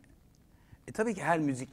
[0.88, 1.68] e, tabii ki her müzik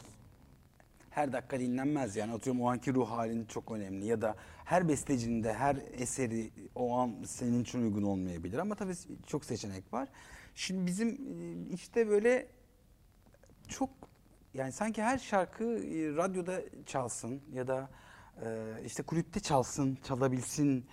[1.16, 5.44] her dakika dinlenmez yani atıyorum o anki ruh halin çok önemli ya da her bestecinin
[5.44, 8.94] de her eseri o an senin için uygun olmayabilir ama tabii
[9.28, 10.08] çok seçenek var.
[10.56, 12.48] Şimdi bizim e, işte böyle
[13.68, 13.90] çok
[14.54, 17.90] yani sanki her şarkı e, radyoda çalsın ya da
[18.46, 20.86] e, işte kulüpte çalsın, çalabilsin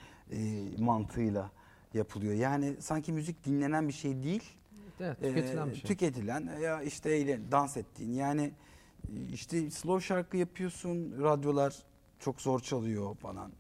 [0.79, 1.51] mantığıyla
[1.95, 2.35] yapılıyor.
[2.35, 4.43] Yani sanki müzik dinlenen bir şey değil.
[5.01, 5.83] Evet, tüketilen bir şey.
[5.83, 8.53] Tüketilen ya işte dans ettiğin yani
[9.33, 11.75] işte slow şarkı yapıyorsun radyolar
[12.19, 13.53] çok zor çalıyor falan.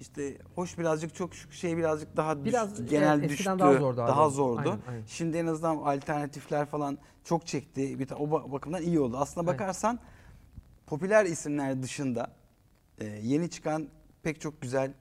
[0.00, 3.44] İşte hoş birazcık çok şu şey birazcık daha Biraz, genel evet, düştü.
[3.44, 4.08] daha zordu abi.
[4.08, 4.58] Daha zordu.
[4.60, 5.04] Aynen, aynen.
[5.06, 7.98] Şimdi en azından alternatifler falan çok çekti.
[7.98, 9.16] Bir o ba- bakımdan iyi oldu.
[9.16, 9.60] Aslında Aynen.
[9.60, 9.98] bakarsan
[10.86, 12.30] popüler isimler dışında
[12.98, 13.88] e, yeni çıkan
[14.22, 14.92] pek çok güzel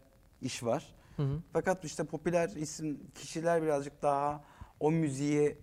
[0.41, 0.95] iş var.
[1.17, 1.39] Hı hı.
[1.53, 4.43] Fakat işte popüler isim kişiler birazcık daha
[4.79, 5.57] o müziğe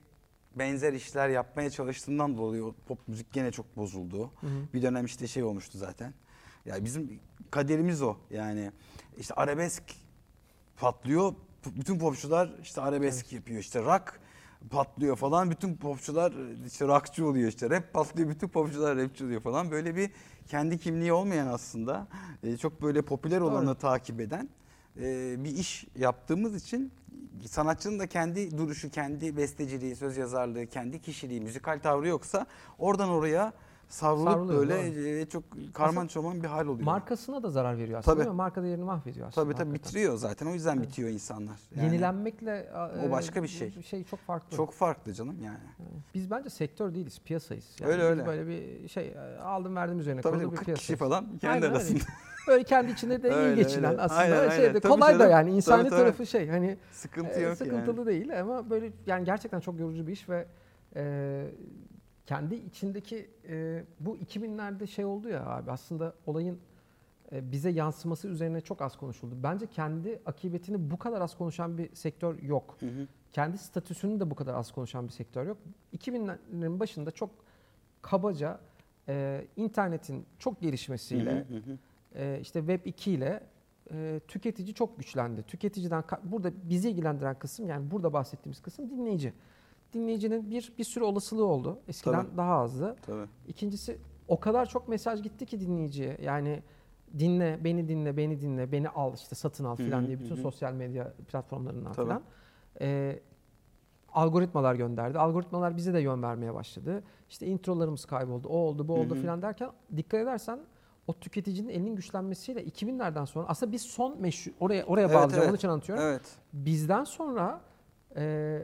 [0.57, 4.31] benzer işler yapmaya çalıştığından dolayı o pop müzik gene çok bozuldu.
[4.41, 4.51] Hı hı.
[4.75, 6.15] Bir dönem işte şey olmuştu zaten.
[6.65, 8.17] Ya bizim kaderimiz o.
[8.31, 8.73] Yani
[9.19, 9.83] işte arabesk
[10.77, 11.35] patlıyor.
[11.67, 13.61] Bütün popçular işte arabesk yapıyor.
[13.61, 14.21] İşte rock
[14.71, 15.51] patlıyor falan.
[15.51, 16.33] Bütün popçular
[16.67, 17.71] işte rockçı oluyor işte.
[17.71, 18.29] Rap patlıyor.
[18.29, 19.71] Bütün popçular rapçi oluyor falan.
[19.71, 20.11] Böyle bir
[20.49, 22.09] kendi kimliği olmayan aslında
[22.43, 24.49] e, çok böyle popüler olanı takip eden
[25.01, 26.93] e, bir iş yaptığımız için
[27.49, 32.47] sanatçının da kendi duruşu, kendi besteciliği, söz yazarlığı, kendi kişiliği, müzikal tavrı yoksa
[32.79, 33.53] oradan oraya
[33.89, 36.85] savrulup Savruluyor, böyle e, çok karman çoman bir hal oluyor.
[36.85, 38.25] Markasına da zarar veriyor aslında Tabii.
[38.25, 38.37] değil mi?
[38.37, 39.45] Marka değerini mahvediyor aslında.
[39.45, 39.89] tabii tabii hakikaten.
[39.91, 40.47] bitiriyor zaten.
[40.47, 41.57] O yüzden bitiyor insanlar.
[41.77, 42.73] Yani Yenilenmekle
[43.09, 43.83] O başka bir şey.
[43.83, 44.57] Şey çok farklı.
[44.57, 45.59] çok farklı canım yani.
[46.15, 47.65] Biz bence sektör değiliz, piyasayız.
[47.83, 48.27] Öyle, biz öyle.
[48.27, 50.81] Böyle bir şey e, aldım verdim üzerine Tabii kurulu tabii bir 40 piyasayız.
[50.87, 51.99] kişi falan kendi Aynen öyle.
[52.49, 53.89] Böyle kendi içinde de iyi öyle.
[53.89, 54.81] aslında Aynen, şeyde aynen.
[54.81, 55.31] Tabii kolay da canım.
[55.33, 56.01] yani insani Tabii, tabii.
[56.01, 58.07] tarafı şey hani Sıkıntı e, yok sıkıntılı yani.
[58.07, 60.47] değil ama böyle yani gerçekten çok yorucu bir iş ve
[60.97, 61.45] e,
[62.27, 66.59] kendi içindeki e, bu 2000'lerde şey oldu ya abi aslında olayın
[67.33, 69.35] e, bize yansıması üzerine çok az konuşuldu.
[69.43, 72.77] Bence kendi akıbetini bu kadar az konuşan bir sektör yok.
[72.81, 73.07] Hı hı.
[73.33, 75.59] Kendi statüsünü de bu kadar az konuşan bir sektör yok.
[75.99, 77.31] 2000'lerin başında çok
[78.03, 78.61] kabaca
[79.09, 81.79] e, internetin çok gelişmesiyle Hı hı hı.
[82.17, 83.41] E, işte Web 2 ile
[83.93, 85.43] e, tüketici çok güçlendi.
[85.43, 89.33] Tüketiciden burada bizi ilgilendiren kısım yani burada bahsettiğimiz kısım dinleyici.
[89.93, 91.79] Dinleyicinin bir bir sürü olasılığı oldu.
[91.89, 92.37] Eskiden Tabii.
[92.37, 92.97] daha azdı.
[93.03, 93.27] Tabii.
[93.49, 93.99] İkincisi
[94.29, 96.19] o kadar çok mesaj gitti ki dinleyiciye.
[96.23, 96.63] Yani
[97.19, 100.43] dinle, beni dinle, beni dinle, beni al işte satın al hı, diye bütün hı hı.
[100.43, 102.07] sosyal medya platformlarından Tabii.
[102.09, 102.23] falan.
[102.81, 103.21] Ee,
[104.13, 105.19] algoritmalar gönderdi.
[105.19, 107.03] Algoritmalar bize de yön vermeye başladı.
[107.31, 110.61] İşte introlarımız kayboldu, o oldu, bu oldu falan derken dikkat edersen
[111.07, 115.49] o tüketicinin elinin güçlenmesiyle 2000'lerden sonra aslında biz son meşhur oraya oraya Evet, bağlayacağım evet.
[115.49, 116.05] onun için anlatıyorum.
[116.05, 116.23] Evet.
[116.53, 117.61] Bizden sonra
[118.17, 118.63] e,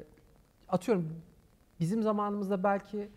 [0.69, 1.09] atıyorum
[1.81, 3.09] bizim zamanımızda belki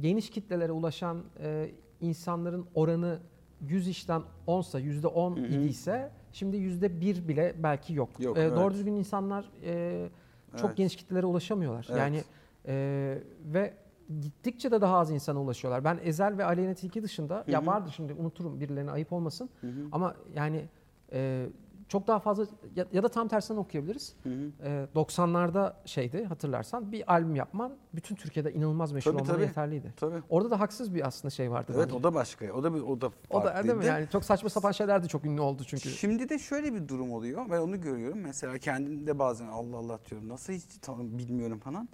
[0.00, 1.70] geniş kitlelere ulaşan e,
[2.00, 3.18] insanların oranı
[3.60, 5.46] 100 işten 10'sa %10 Hı hı.
[5.46, 8.10] idiyse şimdi %1 bile belki yok.
[8.20, 8.56] Yok, E, evet.
[8.56, 10.08] Doğru düzgün insanlar e,
[10.56, 10.76] çok Evet.
[10.76, 11.86] geniş kitlelere ulaşamıyorlar.
[11.90, 11.98] Evet.
[12.00, 12.22] Yani
[12.66, 13.74] e, ve
[14.20, 15.84] gittikçe de daha az insana ulaşıyorlar.
[15.84, 17.66] Ben Ezel ve Aleyna Tilki dışında Hı ya hı.
[17.66, 19.88] vardır şimdi unuturum birilerine ayıp olmasın Hı hı.
[19.92, 20.68] ama yani
[21.12, 21.46] e,
[21.88, 24.14] çok daha fazla ya, ya da tam tersinden okuyabiliriz.
[24.22, 24.50] Hı hı.
[24.62, 29.46] Ee, 90'larda şeydi hatırlarsan bir albüm yapman bütün Türkiye'de inanılmaz meşhur Tabii, olmana tabii.
[29.46, 29.94] yeterliydi.
[29.96, 30.22] Tabii.
[30.28, 31.72] Orada da haksız bir aslında şey vardı.
[31.76, 31.96] Evet bence.
[31.96, 32.52] o da başka.
[32.52, 33.68] O da bir o da o da değil mi?
[33.68, 33.86] farklıydı.
[33.86, 35.88] Yani çok saçma sapan şeyler de çok ünlü oldu çünkü.
[35.88, 37.42] Şimdi de şöyle bir durum oluyor.
[37.50, 38.18] Ben onu görüyorum.
[38.18, 40.28] Mesela kendim de bazen Allah Allah diyorum.
[40.28, 41.88] Nasıl hiç tanım bilmiyorum falan.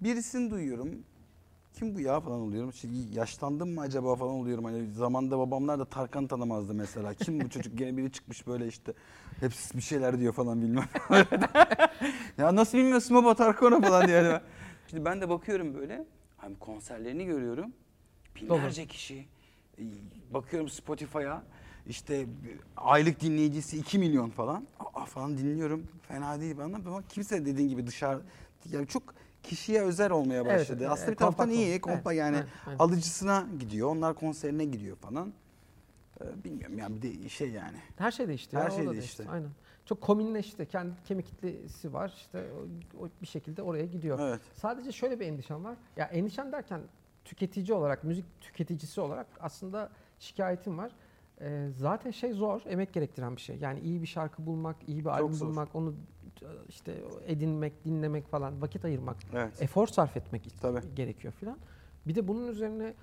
[0.00, 0.88] Birisini duyuyorum.
[1.78, 2.72] Kim bu ya falan oluyorum.
[2.72, 4.64] Şey, yaşlandım mı acaba falan oluyorum.
[4.64, 7.14] Hani zamanda babamlar da Tarkan tanımazdı mesela.
[7.14, 7.78] Kim bu çocuk?
[7.78, 8.92] Gene biri çıkmış böyle işte.
[9.40, 10.84] Hepsi bir şeyler diyor falan bilmem.
[12.38, 14.24] ya nasıl bilmiyorsun baba Tarkan'ı falan diyor.
[14.24, 14.40] Yani
[14.90, 16.04] Şimdi ben de bakıyorum böyle.
[16.36, 17.72] Hani konserlerini görüyorum.
[18.36, 19.26] Binlerce kişi.
[19.78, 19.82] E,
[20.34, 21.42] Bakıyorum Spotify'a.
[21.86, 22.26] işte
[22.76, 24.66] aylık dinleyicisi 2 milyon falan.
[24.94, 25.86] Aa, falan dinliyorum.
[26.08, 28.20] Fena değil bana ama kimse dediğin gibi dışarı
[28.72, 29.02] yani çok
[29.42, 30.84] kişiye özel olmaya Evet, başladı.
[30.84, 31.80] e, Aslında bir taraftan iyi, oldu.
[31.80, 32.80] kompa Evet, yani evet, evet.
[32.80, 33.88] alıcısına gidiyor.
[33.88, 35.32] Onlar konserine gidiyor falan.
[36.20, 37.76] Ee, bilmiyorum yani bir de şey yani.
[37.96, 38.56] Her şey değişti.
[38.56, 39.24] Her ya, şey da değişti.
[39.30, 39.50] Aynen.
[39.84, 40.66] Çok komünleşti.
[40.66, 42.12] Kendi kemik kitlesi var.
[42.16, 42.44] İşte
[43.00, 44.18] o, o bir şekilde oraya gidiyor.
[44.18, 44.40] Evet.
[44.54, 45.76] Sadece şöyle bir endişem var.
[45.96, 46.80] Ya endişem derken
[47.24, 50.92] tüketici olarak, müzik tüketicisi olarak aslında şikayetim var.
[51.40, 53.56] Ee, zaten şey zor, emek gerektiren bir şey.
[53.58, 55.46] Yani iyi bir şarkı bulmak, iyi bir albüm zor.
[55.46, 55.94] bulmak, onu
[56.68, 56.94] işte
[57.26, 59.62] edinmek, dinlemek falan, vakit ayırmak, Evet.
[59.62, 60.80] efor sarf etmek Tabii.
[60.94, 61.58] gerekiyor filan.
[62.06, 62.94] Bir de bunun üzerine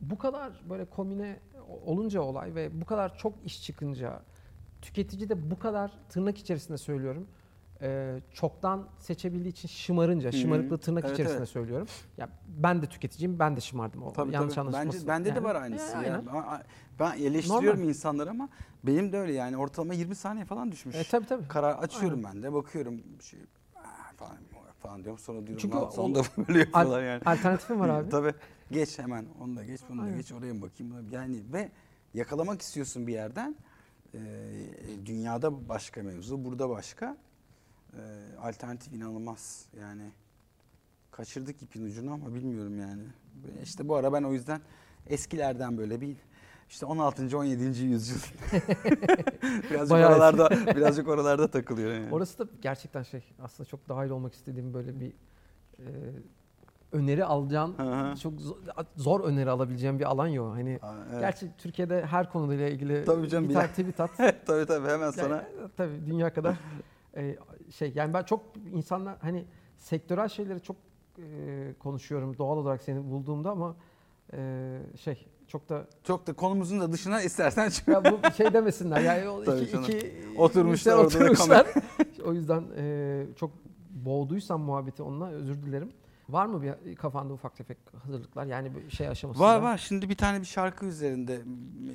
[0.00, 1.40] bu kadar böyle komine
[1.86, 4.22] olunca olay ve bu kadar çok iş çıkınca
[4.82, 7.26] tüketici de bu kadar tırnak içerisinde söylüyorum
[7.82, 11.48] e, çoktan seçebildiği için şımarınca, şımarıklığı tırnak Evet, içerisinde evet.
[11.48, 11.86] söylüyorum.
[12.16, 14.66] Ya ben de tüketiciyim, ben de şımardım o Tabii, yanlış tabii.
[14.66, 15.00] anlaşılmasın.
[15.00, 15.92] Bence, bende de Yani, var aynısı.
[15.96, 16.14] ya, ya.
[16.14, 16.26] aynen.
[17.00, 17.88] Ben, eleştiriyorum Normal.
[17.88, 18.48] insanları ama
[18.84, 20.96] benim de öyle yani ortalama 20 saniye falan düşmüş.
[20.96, 21.48] E, tabii tabii.
[21.48, 23.40] Karar açıyorum ben de bakıyorum şey
[24.16, 24.36] falan
[24.82, 27.22] falan diyorum sonra diyorum Çünkü "Aa, o- onu da böyle yapıyorlar yani.
[27.26, 28.10] Alternatifim var abi.
[28.10, 28.34] Tabii.
[28.70, 29.24] Geç hemen.
[29.40, 30.16] Onu da geç, bunu da Aynen.
[30.16, 30.32] geç.
[30.32, 31.10] Oraya mı bakayım?
[31.10, 31.70] Yani ve
[32.14, 33.56] yakalamak istiyorsun bir yerden.
[34.14, 34.18] Ee,
[35.06, 37.16] dünyada başka mevzu, burada başka.
[37.96, 39.66] Ee, alternatif inanılmaz.
[39.80, 40.02] Yani
[41.10, 43.02] kaçırdık ipin ucunu ama bilmiyorum yani.
[43.62, 44.60] İşte bu ara ben o yüzden
[45.06, 46.16] eskilerden böyle bir
[46.68, 47.38] işte 16.
[47.38, 47.64] 17.
[47.82, 48.18] yüzyıl
[49.70, 52.14] birazcık Bayağı oralarda birazcık oralarda takılıyor yani.
[52.14, 55.12] Orası da gerçekten şey aslında çok dahil olmak istediğim böyle bir
[55.78, 55.84] e,
[56.92, 57.24] öneri
[57.82, 58.16] hı.
[58.16, 58.56] çok zor,
[58.96, 60.54] zor öneri alabileceğim bir alan yok.
[60.54, 61.20] Hani Aa, evet.
[61.20, 64.16] gerçi Türkiye'de her konuyla ilgili Tabii canım, bir bilal- tane tweet at.
[64.46, 65.44] tabii tabii hemen Yani, sana
[65.76, 66.56] tabii dünya kadar
[67.18, 67.36] e,
[67.70, 69.44] şey yani ben çok insanlar hani
[69.76, 70.76] sektörel şeyleri çok
[71.18, 73.76] e, konuşuyorum doğal olarak seni bulduğumda ama
[74.32, 77.88] e, şey çok da çok da konumuzun da dışına istersen çık.
[77.88, 79.84] ya bu şey demesinler yani o iki, canım.
[79.84, 81.66] iki Oturmuşlar orada da oturmuşlar.
[82.24, 83.50] o yüzden e, çok
[83.90, 85.92] boğduysam muhabbeti onunla özür dilerim.
[86.28, 89.44] Var mı bir kafanda ufak tefek hazırlıklar yani bir şey aşamasında?
[89.44, 89.78] Var var.
[89.78, 91.94] Şimdi bir tane bir şarkı üzerinde e,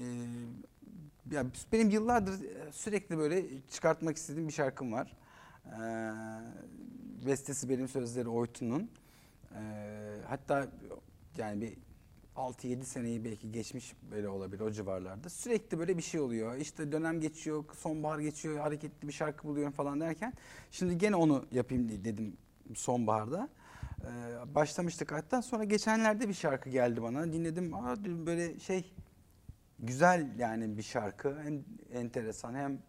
[1.32, 2.34] ya benim yıllardır
[2.72, 5.18] sürekli böyle çıkartmak istediğim bir şarkım var.
[5.66, 5.78] E,
[7.28, 8.90] bestesi benim sözleri Oytun'un.
[9.56, 9.62] E,
[10.28, 10.68] hatta
[11.38, 11.78] yani bir
[12.36, 15.30] 6-7 seneyi belki geçmiş böyle olabilir o civarlarda.
[15.30, 16.56] Sürekli böyle bir şey oluyor.
[16.56, 20.34] İşte dönem geçiyor, sonbahar geçiyor, hareketli bir şarkı buluyorum falan derken.
[20.72, 22.38] Şimdi gene onu yapayım dedim
[22.76, 23.50] sonbaharda.
[24.04, 28.94] Ee, başlamıştık hatta sonra geçenlerde bir şarkı geldi bana dinledim Aa, böyle şey
[29.88, 32.80] güzel yani bir şarkı hem enteresan hem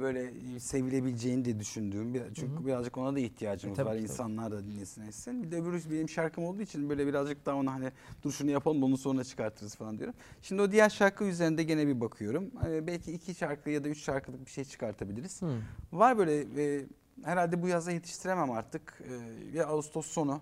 [0.00, 2.66] böyle sevilebileceğini de düşündüğüm bir, çünkü Hı hı.
[2.66, 4.12] birazcık ona da ihtiyacımız E, var ki, tabii.
[4.12, 7.72] insanlar da dinlesin etsin bir de öbürü benim şarkım olduğu için böyle birazcık daha ona
[7.74, 7.92] hani
[8.22, 10.14] dur şunu yapalım onu sonra çıkartırız falan diyorum.
[10.42, 13.98] Şimdi o diğer şarkı üzerinde gene bir bakıyorum Ee, belki iki şarkı ya da üç
[14.04, 15.42] şarkılık bir şey çıkartabiliriz.
[15.42, 15.58] Hı.
[15.92, 16.86] Var böyle e,
[17.24, 19.00] herhalde bu yaza yetiştiremem artık.
[19.08, 19.12] E,
[19.58, 20.40] ya Ağustos sonu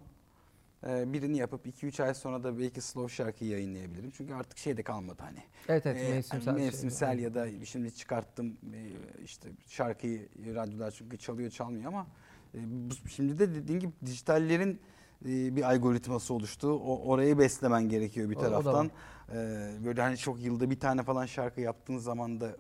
[0.84, 4.10] birini yapıp 2-3 ay sonra da belki slow şarkıyı yayınlayabilirim.
[4.10, 5.38] Çünkü artık şey de kalmadı hani.
[5.68, 6.14] Evet evet E,
[6.52, 7.14] mevsimsel.
[7.14, 7.24] şey.
[7.24, 8.90] ya da şimdi çıkarttım e,
[9.24, 12.06] işte şarkıyı radyolar çünkü çalıyor çalmıyor ama
[12.54, 12.58] e,
[13.10, 14.80] şimdi de dediğin gibi dijitallerin
[15.24, 16.68] e, bir algoritması oluştu.
[16.72, 18.84] O, orayı beslemen gerekiyor bir O- o taraftan.
[18.86, 18.90] var.
[19.32, 22.56] Ee, böyle hani çok yılda bir tane falan şarkı yaptığın zaman da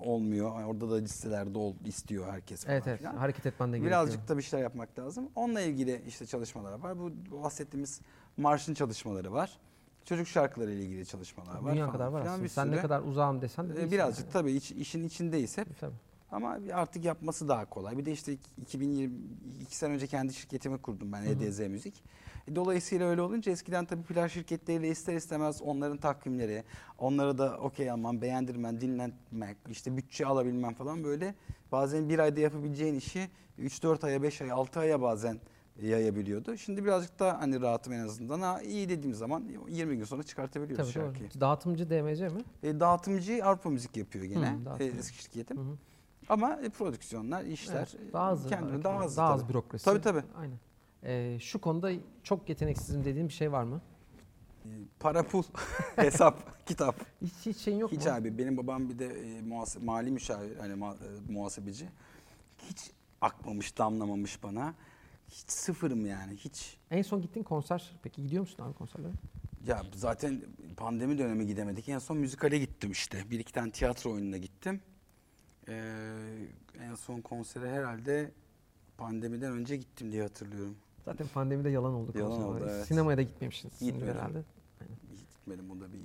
[0.00, 0.64] olmuyor.
[0.64, 3.16] Orada da listelerde ol, istiyor herkes falan Evet evet filan.
[3.16, 4.02] hareket etmen de gerekiyor.
[4.04, 5.28] Birazcık da bir şeyler yapmak lazım.
[5.34, 6.98] Onunla ilgili işte çalışmalar var.
[6.98, 8.00] Bu bahsettiğimiz
[8.36, 9.58] marşın çalışmaları var.
[10.04, 11.72] Çocuk şarkıları ile ilgili çalışmalar var.
[11.72, 12.48] Dünya falan kadar var aslında.
[12.48, 14.32] Sen ne kadar uzağım desen de Ee, değilsin Birazcık yani.
[14.32, 15.80] tabii iç- işin içindeyiz hep.
[15.80, 15.94] Tabii.
[16.32, 17.98] Ama artık yapması daha kolay.
[17.98, 19.14] Bir de işte 2020
[19.60, 22.02] iki sene önce kendi şirketimi kurdum ben EDZ Müzik.
[22.48, 26.64] E, Dolayısıyla öyle olunca eskiden tabii plaj şirketleriyle ister istemez onların takvimleri,
[26.98, 31.34] onlara da okey alman, beğendirmen, dinlenmek, işte bütçe alabilmen falan böyle
[31.72, 35.40] bazen bir ayda yapabileceğin işi 3-4 aya, 5 aya, 6 aya bazen
[35.82, 36.56] yayabiliyordu.
[36.56, 38.40] Şimdi birazcık daha hani rahatım en azından.
[38.40, 41.30] Ha, iyi dediğim zaman 20 gün sonra çıkartabiliyoruz Tabii şarkıyı.
[41.30, 41.40] doğru.
[41.40, 42.40] Dağıtımcı DMC mi?
[42.62, 44.58] E, dağıtımcı Avrupa Müzik yapıyor gene.
[44.78, 45.56] Hı, E, eski şirketim.
[45.56, 45.76] Hı hı.
[46.28, 48.48] Ama e, prodüksiyonlar, işler Evet, daha hızlı.
[48.48, 48.84] kendine belki.
[48.84, 49.16] daha hızlı.
[49.16, 49.84] Daha az bürokrasi.
[49.84, 50.22] Tabii tabii.
[50.36, 50.56] Aynen.
[51.04, 51.90] Ee, şu konuda
[52.22, 53.80] çok yeteneksizim dediğin bir şey var mı?
[54.64, 54.68] E,
[55.00, 55.42] Para pul,
[55.96, 56.96] hesap, kitap.
[57.22, 58.12] Hiç, hiç şeyin yok Hiç mu?
[58.12, 61.88] abi benim babam bir de e, muhase- mali müşavir, hani ma- e, muhasebeci.
[62.58, 64.74] Hiç akmamış, damlamamış bana.
[65.28, 66.76] Hiç sıfırım yani, hiç.
[66.90, 69.12] En son gittiğin konser, peki gidiyor musun abi konserlere?
[69.66, 70.42] Ya zaten
[70.76, 71.88] pandemi dönemi gidemedik.
[71.88, 73.30] En son müzikale gittim işte.
[73.30, 74.80] Bir iki tane tiyatro oyununa gittim.
[75.68, 75.92] Ee,
[76.80, 78.30] en son konsere herhalde
[78.98, 80.76] pandemiden önce gittim diye hatırlıyorum.
[81.04, 82.86] Zaten pandemide yalan oldu Yalan oldu, evet.
[82.86, 84.08] Sinemaya da gitmemişsiniz Gitmedim.
[84.08, 84.42] herhalde.
[85.36, 85.68] Gitmedim.
[85.70, 85.98] Bunda bir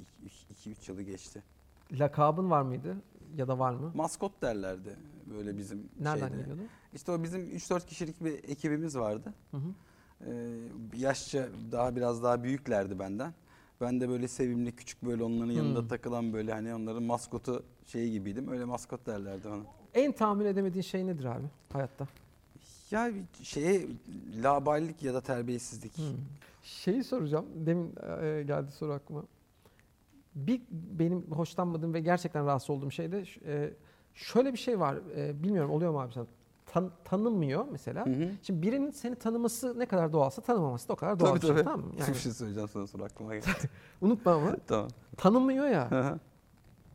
[0.55, 1.43] 2-3 yılı geçti.
[1.91, 2.95] Lakabın var mıydı?
[3.35, 3.91] Ya da var mı?
[3.95, 4.95] Maskot derlerdi
[5.29, 6.41] böyle bizim Nereden şeyde.
[6.41, 6.61] geliyordu?
[6.93, 9.33] İşte o bizim 3-4 kişilik bir ekibimiz vardı.
[9.51, 9.61] Hı hı.
[10.27, 10.57] Ee,
[10.97, 13.33] yaşça daha biraz daha büyüklerdi benden.
[13.81, 15.87] Ben de böyle sevimli küçük böyle onların yanında Hmm.
[15.87, 18.47] takılan böyle hani onların maskotu şeyi gibiydim.
[18.51, 19.63] Öyle maskot derlerdi bana.
[19.93, 22.07] En tahammül edemediğin şey nedir abi hayatta?
[22.91, 23.11] Ya
[23.43, 23.87] şeye
[24.43, 25.97] laballik ya da terbiyesizlik.
[25.97, 26.03] Hmm.
[26.63, 27.45] Şeyi soracağım.
[27.55, 29.23] Demin e, geldi soru aklıma.
[30.35, 33.73] Bir benim hoşlanmadığım ve gerçekten rahatsız olduğum şey de e,
[34.13, 34.95] şöyle bir şey var.
[35.17, 36.27] E, bilmiyorum oluyor mu abi sen?
[36.65, 38.05] Tan- tanınmıyor mesela.
[38.05, 38.29] Hı hı.
[38.43, 41.49] Şimdi birinin seni tanıması ne kadar doğalsa tanımaması da o kadar doğal Tabii şey.
[41.49, 41.63] tabii.
[41.63, 41.91] Tamam mı?
[41.99, 43.45] Yani Bir şey söyleyeceğim sana sonra aklıma geldi.
[44.01, 44.89] unutma ama tamam.
[45.17, 46.19] tanınmıyor ya.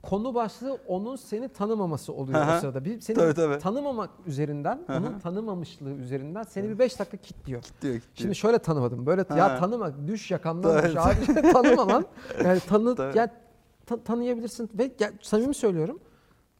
[0.02, 2.84] Konu başlığı onun seni tanımaması oluyor Hı o sırada.
[2.84, 3.58] Bir, seni Tabii, tabii.
[3.58, 7.62] tanımamak üzerinden, onun tanımamışlığı üzerinden seni bir 5 dakika kilitliyor.
[7.82, 9.06] Diyor ki, Şimdi şöyle tanımadım.
[9.06, 9.36] Böyle Ha.
[9.38, 11.52] ya tanıma, düş yakamdan düş abi.
[11.52, 12.04] tanıma lan.
[12.44, 13.18] Yani tanı Tabii.
[13.18, 13.28] ya
[13.86, 16.00] ta- tanıyabilirsin ve ya, samimi söylüyorum.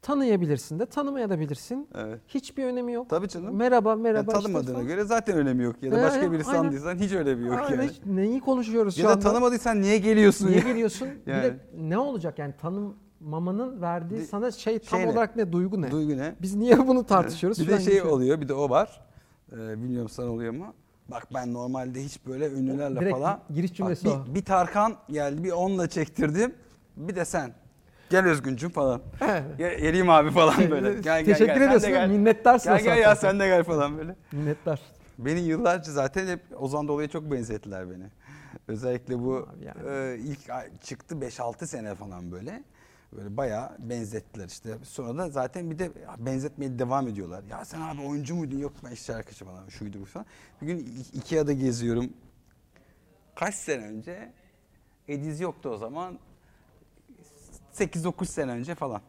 [0.02, 1.88] Tanıyabilirsin de tanımayabilirsin.
[1.94, 2.20] evet.
[2.28, 3.10] Hiçbir önemi yok.
[3.10, 3.56] Tabii canım.
[3.56, 4.32] Merhaba Yani merhaba.
[4.32, 4.86] işte tanımadığına falan.
[4.86, 5.76] göre zaten önemi yok.
[5.82, 6.62] Ya da Ee, başka birisi aynen.
[6.62, 7.90] sandıysan hiç önemi yok Aynen, yani.
[8.06, 9.22] neyi konuşuyoruz Ya şu da anda?
[9.22, 10.64] tanımadıysan niye geliyorsun Niye ya?
[10.64, 11.08] geliyorsun?
[11.26, 11.44] Bir Yani.
[11.44, 12.54] de ne olacak yani
[13.24, 15.12] tanımamanın verdiği sana şey tam şey ne?
[15.12, 15.52] olarak ne?
[15.52, 15.90] Duygu ne?
[15.90, 16.34] Duygu ne?
[16.42, 17.58] Biz niye bunu tartışıyoruz?
[17.60, 18.06] Bir de şey geçiyor.
[18.06, 19.00] oluyor, bir de o var.
[19.52, 20.74] Ee, bilmiyorum sana oluyor mu?
[21.08, 23.40] Bak ben normalde hiç böyle ünlülerle Direkt falan.
[23.54, 24.24] giriş Bak, cümlesi bir, o.
[24.34, 26.54] bir Tarkan geldi, bir onunla çektirdim.
[26.96, 27.54] Bir de sen.
[28.10, 29.00] Gel Özgüncüm falan.
[29.58, 30.92] Gel, geleyim abi falan böyle.
[31.00, 31.66] Gel gel Teşekkür gel.
[31.66, 31.90] Ediyorsun.
[31.90, 32.08] gel.
[32.10, 32.72] Minnettarsın.
[32.76, 34.16] Gel gel ya sen de gel falan böyle.
[34.32, 34.80] Minnettar.
[35.18, 38.04] Beni yıllarca zaten hep Ozan Doğulu'ya çok benzettiler beni.
[38.68, 39.88] Özellikle bu yani.
[39.90, 40.40] e, ilk
[40.82, 42.62] çıktı 5-6 sene falan böyle.
[43.12, 44.78] Böyle bayağı benzettiler işte.
[44.82, 47.42] Sonra da zaten bir de benzetmeye devam ediyorlar.
[47.50, 48.58] Ya sen abi oyuncu muydun?
[48.58, 50.26] Yok ben işte şarkıcı falan şuydu bu falan.
[50.62, 52.10] Bir gün Ikea'da geziyorum.
[53.34, 54.32] Kaç sene önce?
[55.08, 56.18] Ediz yoktu o zaman.
[57.74, 59.00] 8-9 sene önce falan.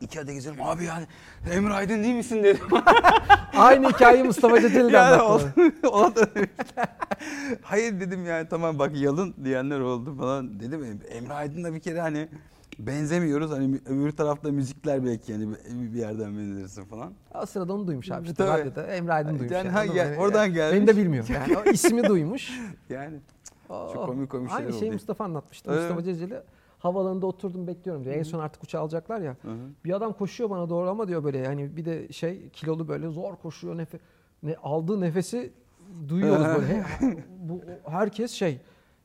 [0.00, 0.62] Ikea'da geziyorum.
[0.62, 1.06] Abi yani
[1.52, 2.66] Emre Aydın değil misin dedim.
[3.56, 5.72] Aynı hikayeyi Mustafa Ceceli de Yani anlattı.
[5.82, 6.28] o, o da
[7.62, 11.00] Hayır dedim yani tamam bak yalın diyenler oldu falan dedim.
[11.10, 12.28] Emre Aydın'la bir kere hani
[12.86, 13.50] benzemiyoruz.
[13.50, 17.12] Hani öbür tarafta müzikler belki yani bir yerden benzersin falan.
[17.42, 18.22] O sırada onu duymuş abi.
[18.22, 18.60] İşte Tabii.
[18.60, 19.50] radyoda Emre Aydın duymuş.
[19.50, 20.16] Yani ha, anladın ya- mı?
[20.18, 20.78] oradan gelmiş.
[20.80, 21.28] Beni de bilmiyor.
[21.28, 22.60] Yani o ismi duymuş.
[22.90, 23.16] Yani
[23.68, 24.06] Oh.
[24.06, 24.94] komik komik Aynı şeyler şeyi oldu.
[24.94, 25.70] Mustafa anlatmıştı.
[25.70, 26.02] Öyle Mustafa?
[26.04, 26.40] Ceceli
[26.78, 28.14] havalarında oturdum bekliyorum diyor.
[28.16, 29.36] En son artık uçağı alacaklar ya.
[29.42, 29.56] Hı hı.
[29.84, 33.36] Bir adam koşuyor bana doğru ama diyor böyle hani bir de şey kilolu böyle zor
[33.36, 33.98] koşuyor nefe
[34.42, 35.52] ne aldığı nefesi
[36.08, 36.84] duyuyoruz böyle.
[37.38, 38.60] Bu herkes şey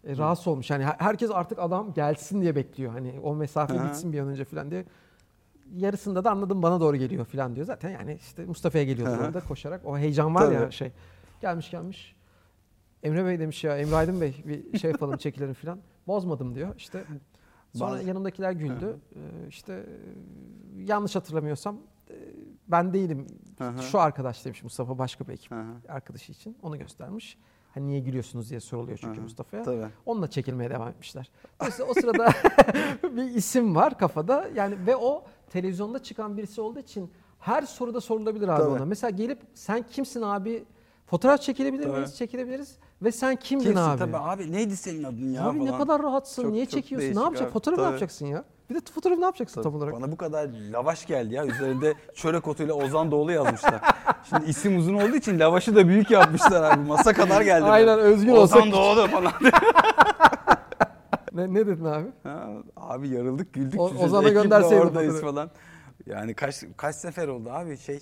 [0.06, 0.70] e, rahatsız olmuş.
[0.70, 2.92] Yani her- herkes artık adam gelsin diye bekliyor.
[2.92, 4.86] Hani o mesafe bitsin bir an önce falan diye.
[5.76, 7.68] Yarısında da anladım bana doğru geliyor falan diyor.
[7.68, 9.82] Zaten yani işte Mustafa'ya geliyordu orada koşarak.
[9.86, 10.72] O heyecan var ya Tabii.
[10.74, 10.92] şey.
[11.42, 12.16] Gelmiş gelmiş.
[13.04, 15.80] Emre Bey demiş ya Emre Aydın Bey bir şey yapalım çekilelim falan.
[16.08, 16.76] Bozmadım diyor.
[16.78, 17.04] İşte
[17.74, 18.96] sonra Bazı- yanımdakiler güldü.
[19.16, 21.78] Ee, işte e, yanlış hatırlamıyorsam
[22.10, 22.14] e,
[22.68, 23.28] ben değilim.
[23.58, 23.84] Hı hı.
[23.84, 25.74] Şu arkadaş demiş Mustafa başka bir ekip Hı hı.
[25.90, 26.58] arkadaşı için.
[26.62, 27.38] Onu göstermiş.
[27.76, 29.22] Hani niye gülüyorsunuz diye soruluyor çünkü.
[29.22, 29.90] Mustafa'ya.
[30.06, 31.30] Onunla çekilmeye devam etmişler.
[31.60, 32.30] Dolayısıyla o sırada
[33.18, 34.48] bir isim var kafada.
[34.56, 38.70] Yani ve o televizyonda çıkan birisi olduğu için her soruda sorulabilir abi Tabii.
[38.70, 38.86] ona.
[38.86, 40.66] Mesela gelip sen kimsin abi?
[41.06, 41.94] Fotoğraf çekilebilir Tabii.
[41.94, 42.16] miyiz?
[42.18, 42.76] Çekilebiliriz.
[43.02, 44.00] Ve sen kimdin Kimsin abi?
[44.00, 45.80] tabii abi neydi senin adın ya abi ne falan.
[45.82, 46.42] kadar rahatsın.
[46.44, 47.02] Çok- Niye çok çekiyorsun?
[47.06, 47.46] değişik Ne yapacaksın?
[47.46, 47.54] abi.
[47.54, 47.92] Fotoğraf ne Tabii.
[47.94, 48.44] yapacaksın ya?
[48.70, 49.94] Bir de fotoğrafı ne yapacaksın tam olarak?
[49.94, 51.46] Bana bu kadar lavaş geldi ya.
[51.46, 53.82] Üzerinde çörek otuyla Ozan Doğulu yazmışlar.
[54.30, 56.88] Şimdi isim uzun olduğu için lavaşı da büyük yapmışlar abi.
[56.88, 57.66] Masa kadar geldi.
[57.66, 59.34] Aynen, özgün Ozan olsa- Doğulu falan.
[61.34, 62.08] Ne, ne dedin abi?
[62.24, 63.80] Ha, abi yarıldık güldük.
[63.80, 65.36] O- Ozan'a gönderseydin oradayız fotoğrafı.
[65.36, 65.50] falan.
[66.06, 68.00] Yani kaç kaç sefer oldu abi şey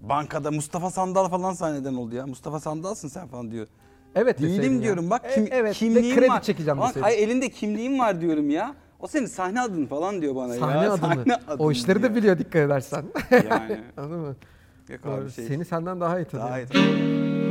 [0.00, 2.26] bankada Mustafa Sandal falan sahneden oldu ya.
[2.26, 3.66] Mustafa Sandal'sın sen falan diyor.
[4.14, 4.82] Evet Değilim ya.
[4.82, 6.42] diyorum bak E, kim, evet, ve kimliğim kredi var.
[6.42, 8.74] çekeceğim Bak, hayır elinde kimliğim var diyorum ya.
[9.00, 10.92] O senin sahne adın falan diyor bana Sahne ya.
[10.92, 10.98] adını.
[11.24, 12.14] Sahne o işleri de diyor.
[12.14, 13.04] biliyor dikkat edersen.
[13.30, 14.36] Yani Anladın mı?
[14.88, 15.44] Yok abi şey.
[15.44, 16.48] Seni senden daha iyi tanıyor.
[16.48, 17.43] daha iyi.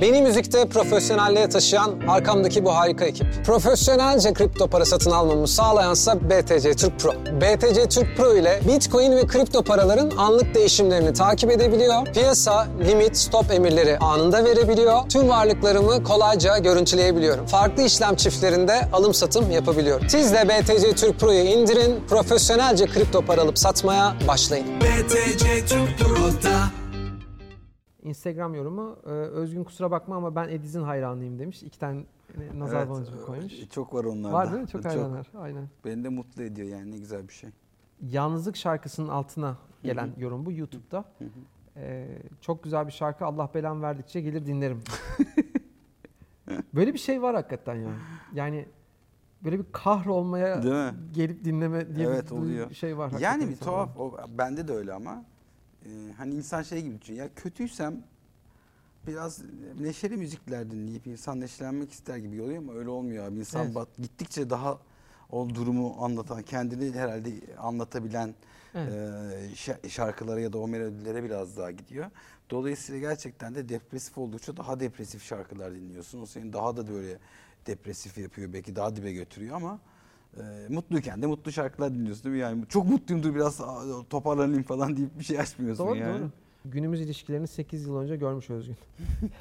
[0.00, 3.26] Beni müzikte profesyonelliğe taşıyan arkamdaki bu harika ekip.
[3.46, 7.12] Profesyonelce kripto para satın almamı sağlayansa BTC Türk Pro.
[7.12, 12.06] BTC Türk Pro ile Bitcoin ve kripto paraların anlık değişimlerini takip edebiliyor.
[12.06, 15.08] Piyasa, limit, stop emirleri anında verebiliyor.
[15.08, 17.46] Tüm varlıklarımı kolayca görüntüleyebiliyorum.
[17.46, 20.08] Farklı işlem çiftlerinde alım satım yapabiliyorum.
[20.08, 24.66] Siz de BTC Türk Pro'yu indirin, profesyonelce kripto para alıp satmaya başlayın.
[24.80, 26.79] BTC Türk Pro'da
[28.02, 31.62] Instagram yorumu e, Özgün kusura bakma ama ben Ediz'in hayranıyım demiş.
[31.62, 32.04] İki tane
[32.54, 33.68] nazar Evet, boncuğu koymuş.
[33.70, 34.34] Çok var onlarda.
[34.34, 34.68] Var değil mi?
[34.68, 35.30] Çok hayranlar.
[35.38, 35.68] Aynen.
[35.84, 37.50] Beni de mutlu ediyor yani ne güzel bir şey.
[38.02, 41.04] Yalnızlık şarkısının altına gelen yorum bu YouTube'da.
[41.76, 43.24] Ee, çok güzel bir şarkı.
[43.26, 44.80] Allah belamı verdikçe gelir dinlerim.
[46.74, 47.90] böyle bir şey var hakikaten ya.
[48.34, 48.66] Yani
[49.44, 50.60] böyle bir kahrolmaya
[51.12, 52.70] gelip dinleme diye Evet, bir oluyor.
[52.70, 53.12] şey var.
[53.20, 53.96] Yani bir tuhaf.
[53.98, 55.24] O, bende de öyle ama.
[55.86, 57.24] Ee, hani insan şey gibi düşünüyor.
[57.26, 58.02] Ya kötüysem
[59.06, 59.42] biraz
[59.80, 63.38] neşeli müzikler dinleyip insan neşelenmek ister gibi oluyor ama öyle olmuyor abi.
[63.38, 63.74] İnsan Evet.
[63.74, 64.78] bat, gittikçe daha
[65.30, 68.34] o durumu anlatan, kendini herhalde anlatabilen
[68.74, 68.92] Evet.
[68.92, 68.94] e,
[69.54, 72.10] şa- şarkılara ya da o melodilere biraz daha gidiyor.
[72.50, 76.22] Dolayısıyla gerçekten de depresif oldukça daha depresif şarkılar dinliyorsun.
[76.22, 77.18] O seni daha da böyle
[77.66, 78.52] depresif yapıyor.
[78.52, 79.78] Belki daha dibe götürüyor ama
[80.36, 82.40] e, mutluyken de mutlu şarkılar dinliyorsun değil mi?
[82.40, 86.18] Yani çok mutluyumdur biraz aa, toparlanayım falan deyip bir şey açmıyorsun Doğru yani.
[86.20, 86.30] doğru.
[86.64, 88.76] Günümüz ilişkilerini 8 yıl önce görmüş Özgün.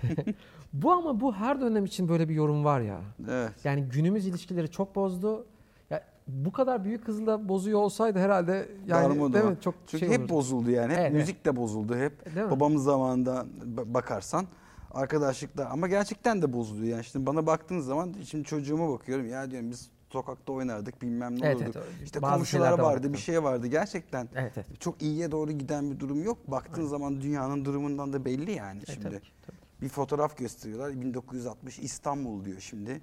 [0.73, 3.02] bu ama bu her dönem için böyle bir yorum var ya.
[3.30, 3.52] Evet.
[3.63, 5.45] Yani günümüz ilişkileri çok bozdu.
[5.89, 9.34] Ya bu kadar büyük hızla bozuyor olsaydı herhalde yani Darmadağın.
[9.34, 9.58] değil mi?
[9.62, 10.34] Çok Çünkü şey hep olurdu.
[10.34, 10.91] bozuldu yani.
[10.93, 12.36] Hep Evet, müzik de bozuldu hep.
[12.36, 12.52] Değil mi?
[12.52, 14.45] Babamız zamanında ba- bakarsan
[14.91, 17.04] arkadaşlıklar ama gerçekten de bozuldu yani.
[17.04, 21.56] Şimdi bana baktığınız zaman şimdi çocuğuma bakıyorum ya diyorum biz sokakta oynardık bilmem ne Evet,
[21.58, 21.76] olurduk.
[21.76, 23.13] evet, işte bazı komşular şeyler de vardı var.
[23.13, 24.30] bir şey vardı gerçekten.
[24.36, 24.82] Evet evet.
[24.82, 26.52] Çok iyiye doğru giden bir durum yok.
[26.52, 29.02] Baktığın zaman dünyanın durumundan da belli yani E, şimdi.
[29.04, 29.58] tabii ki, tabii.
[29.82, 31.02] Bir fotoğraf gösteriyorlar.
[31.02, 33.02] 1960 İstanbul diyor şimdi.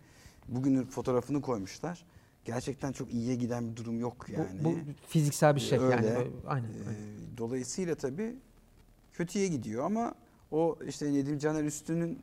[0.48, 2.04] Bugünün fotoğrafını koymuşlar.
[2.44, 4.64] Gerçekten çok iyiye giden bir durum yok yani.
[4.64, 4.76] Bu, bu
[5.08, 5.94] fiziksel bir şey Öyle.
[5.94, 6.08] yani.
[6.08, 6.24] Aynen.
[6.46, 6.68] Ee, aynen.
[7.38, 8.36] dolayısıyla tabii
[9.12, 10.14] kötüye gidiyor ama
[10.50, 12.18] o işte Nedim Caner Üstün'ün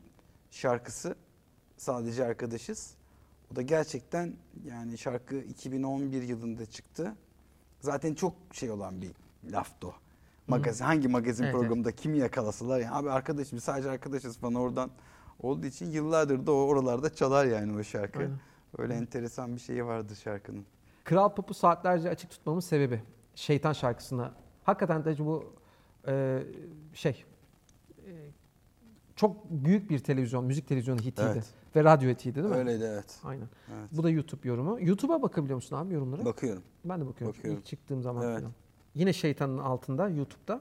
[0.50, 1.14] şarkısı
[1.76, 2.94] sadece arkadaşız.
[3.54, 4.32] O da gerçekten
[4.64, 7.16] yani şarkı 2011 yılında çıktı.
[7.80, 9.10] Zaten çok şey olan bir
[9.52, 9.94] laftı o.
[10.46, 14.90] Magazin, hangi magazin Evet, programında kimi yakalasalar ya abi arkadaşım sadece arkadaşız falan oradan
[15.40, 18.18] olduğu için yıllardır da o oralarda çalar yani o şarkı.
[18.18, 18.38] Aynen.
[18.78, 20.64] Öyle enteresan bir şeyi vardı şarkının.
[21.04, 23.02] Kral Pop'u saatlerce açık tutmamın sebebi
[23.34, 24.34] Şeytan şarkısına.
[24.64, 25.52] Hakikaten de bu
[26.08, 26.42] e,
[26.94, 27.24] şey
[29.16, 31.30] çok büyük bir televizyon, müzik televizyonu hitiydi.
[31.32, 31.44] Evet.
[31.76, 32.54] Ve radyo hitiydi değil mi?
[32.54, 33.20] Öyleydi evet.
[33.24, 33.48] Aynen.
[33.74, 33.88] evet.
[33.92, 34.80] Bu da YouTube yorumu.
[34.80, 36.24] YouTube'a bakabiliyor musun abi yorumlara?
[36.24, 36.62] Bakıyorum.
[36.84, 37.36] Ben de bakıyorum.
[37.36, 37.60] Bakıyorum.
[37.60, 38.38] İlk çıktığım zaman Evet.
[38.40, 38.52] falan.
[38.94, 40.60] Yine şeytanın altında YouTube'da.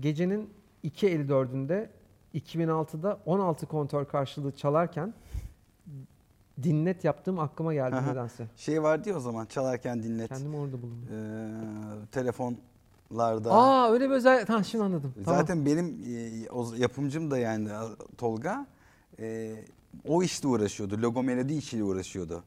[0.00, 0.50] Gecenin
[0.84, 1.88] 2.54'ünde
[2.34, 5.14] 2006'da 16 kontör karşılığı çalarken
[6.62, 8.10] dinlet yaptığım aklıma geldi Aha.
[8.10, 8.46] nedense.
[8.56, 10.28] Şey vardı ya o zaman çalarken dinlet.
[10.28, 11.06] Kendimi orada buldum.
[11.12, 12.12] Ee,
[13.10, 13.52] telefonlarda.
[13.52, 14.46] Aa öyle bir özel...
[14.46, 15.14] Tamam şimdi anladım.
[15.24, 15.40] Tamam.
[15.40, 15.86] Zaten benim
[16.46, 17.68] e, o yapımcım da yani
[18.18, 18.66] Tolga
[19.20, 19.54] e,
[20.08, 21.02] o işle uğraşıyordu.
[21.02, 22.42] Logo melodi işiyle uğraşıyordu.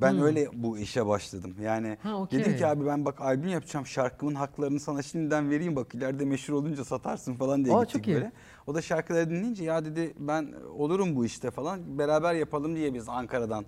[0.00, 0.22] Ben Hmm.
[0.22, 1.54] öyle bu işe başladım.
[1.62, 2.40] Yani Ha, okey.
[2.40, 3.86] dedim ki abi ben bak albüm yapacağım.
[3.86, 8.32] Şarkımın haklarını sana şimdiden vereyim bak ileride meşhur olunca satarsın falan diye Aa, gittik böyle.
[8.66, 11.98] O da şarkıları dinleyince ya dedi ben olurum bu işte falan.
[11.98, 13.64] Beraber yapalım diye biz Ankara'dan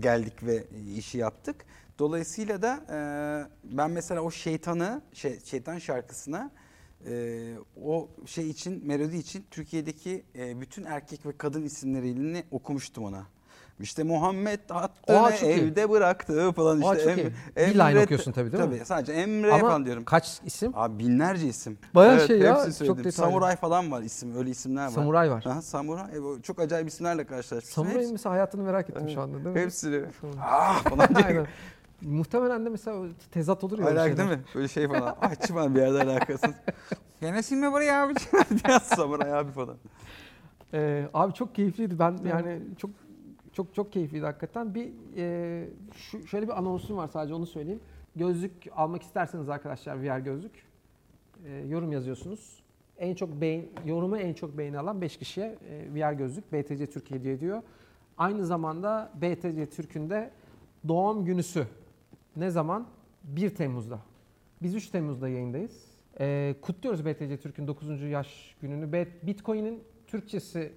[0.00, 0.64] geldik ve
[0.96, 1.56] işi yaptık.
[1.98, 2.98] Dolayısıyla da e,
[3.76, 6.50] ben mesela o şeytanı, şey, şeytan şarkısına
[7.06, 13.22] e, o şey için, melodi için Türkiye'deki e, bütün erkek ve kadın isimlerini okumuştum ona.
[13.80, 15.52] İşte Muhammed attı Aa, çok iyi.
[15.52, 17.08] evde bıraktı falan Aa, işte.
[17.08, 17.32] çok iyi.
[17.56, 18.70] Bir line okuyorsun tabii, değil mi?
[18.76, 20.04] Tabii sadece Emre Ama falan diyorum.
[20.04, 20.72] kaç isim?
[20.74, 21.78] Abi binlerce isim.
[21.94, 22.96] Bayağı şey ya, hepsini çok söyledim.
[22.98, 23.12] detaylı.
[23.12, 24.90] Samuray falan var isim, öyle isimler var.
[24.90, 25.44] Samuray var.
[25.46, 26.16] Aha, samuray.
[26.16, 27.74] E, bu çok acayip isimlerle karşılaşmışım.
[27.74, 29.60] Samuray'ın Hepsi- mesela hayatını merak ettim şu anda değil mi?
[29.62, 30.04] Hepsini.
[30.40, 31.24] Ah falan diye.
[31.26, 31.46] Aynen.
[32.02, 33.86] Muhtemelen de mesela tezat olur ya.
[33.86, 34.40] Alak değil mi?
[34.54, 35.16] Böyle şey falan.
[35.20, 36.54] Açma bir yerde alakasız.
[37.20, 38.14] Gene silme buraya abi.
[38.64, 39.76] Diye Sabır abi falan.
[40.74, 41.98] Ee, abi çok keyifliydi.
[41.98, 42.90] Ben yani çok
[43.52, 44.74] çok çok keyifliydi hakikaten.
[44.74, 47.80] Bir e, şu, şöyle bir anonsum var sadece onu söyleyeyim.
[48.16, 50.52] Gözlük almak isterseniz arkadaşlar VR gözlük
[51.46, 52.62] e, yorum yazıyorsunuz.
[52.98, 57.10] En çok beğen, yorumu en çok beğeni alan 5 kişiye e, VR gözlük BTC Türk
[57.10, 57.62] hediye ediyor.
[58.18, 60.30] Aynı zamanda BTC Türk'ün de
[60.88, 61.66] doğum günüsü.
[62.38, 62.86] Ne zaman?
[63.24, 63.98] 1 Temmuz'da.
[64.62, 65.84] Biz 3 Temmuz'da yayındayız.
[66.20, 68.02] E, kutluyoruz BTC Türk'ün 9.
[68.02, 68.92] yaş gününü.
[69.22, 70.72] Bitcoin'in Türkçesi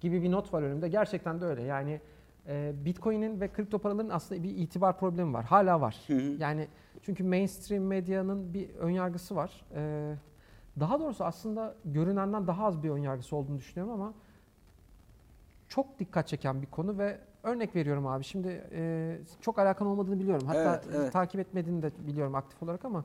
[0.00, 0.88] gibi bir not var önümde.
[0.88, 1.62] Gerçekten de öyle.
[1.62, 2.00] Yani
[2.46, 5.44] e, Bitcoin'in ve kripto paraların aslında bir itibar problemi var.
[5.44, 5.96] Hala var.
[6.06, 6.36] Hı hı.
[6.38, 6.68] Yani
[7.02, 9.64] çünkü mainstream medyanın bir önyargısı var.
[9.74, 10.14] E,
[10.80, 14.14] daha doğrusu aslında görünenden daha az bir önyargısı olduğunu düşünüyorum ama
[15.68, 18.24] çok dikkat çeken bir konu ve örnek veriyorum abi.
[18.24, 20.46] Şimdi e, çok alakan olmadığını biliyorum.
[20.46, 21.12] Hatta Evet, evet.
[21.12, 23.04] takip etmediğini de biliyorum aktif olarak ama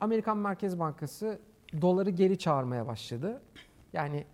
[0.00, 1.38] Amerikan Merkez Bankası
[1.80, 3.42] doları geri çağırmaya başladı.
[3.92, 4.24] Yani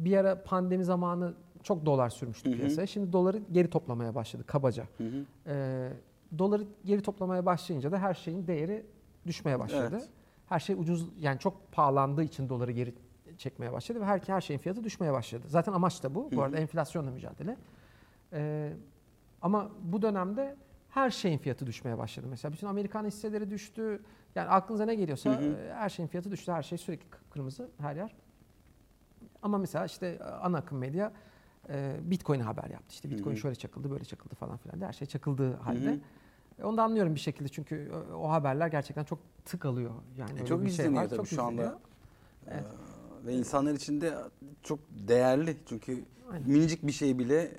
[0.00, 2.58] bir ara pandemi zamanı çok dolar sürmüştü Hı hı.
[2.58, 2.86] piyasaya.
[2.86, 4.84] Şimdi doları geri toplamaya başladı kabaca.
[4.98, 5.24] Hı hı.
[5.46, 5.88] Ee,
[6.38, 8.86] doları geri toplamaya başlayınca da her şeyin değeri
[9.26, 9.88] düşmeye başladı.
[9.92, 10.08] Evet.
[10.48, 12.94] Her şey ucuz yani çok pahalandığı için doları geri
[13.38, 15.42] çekmeye başladı ve her, her şeyin fiyatı düşmeye başladı.
[15.46, 16.30] Zaten amaç da bu.
[16.32, 17.56] Bu arada enflasyonla mücadele.
[18.36, 18.72] Ee,
[19.42, 20.56] ama bu dönemde
[20.90, 22.26] her şeyin fiyatı düşmeye başladı.
[22.30, 24.02] Mesela bütün Amerikan hisseleri düştü.
[24.34, 25.56] Yani aklınıza ne geliyorsa Hı hı.
[25.56, 26.52] e, her şeyin fiyatı düştü.
[26.52, 28.14] Her şey sürekli kı- kırmızı her yer.
[29.42, 31.12] Ama mesela işte ana akım medya
[31.68, 32.86] e, Bitcoin'e haber yaptı.
[32.90, 33.40] İşte Bitcoin Hı hı.
[33.40, 34.86] şöyle çakıldı, böyle çakıldı falan filan.
[34.88, 35.86] Her şey çakıldığı halde.
[35.86, 35.98] Hı hı.
[36.58, 39.90] E, Onu da anlıyorum bir şekilde çünkü o- haberler gerçekten çok tık alıyor.
[40.16, 41.52] Yani E, çok şey izleniyor var, tabii çok şu anda.
[41.52, 41.80] izleniyor.
[42.46, 42.64] Evet.
[43.22, 44.14] Ee, ve insanlar için de
[44.62, 45.56] çok değerli.
[45.66, 46.50] Çünkü Aynen.
[46.50, 47.50] minicik bir şey bile e,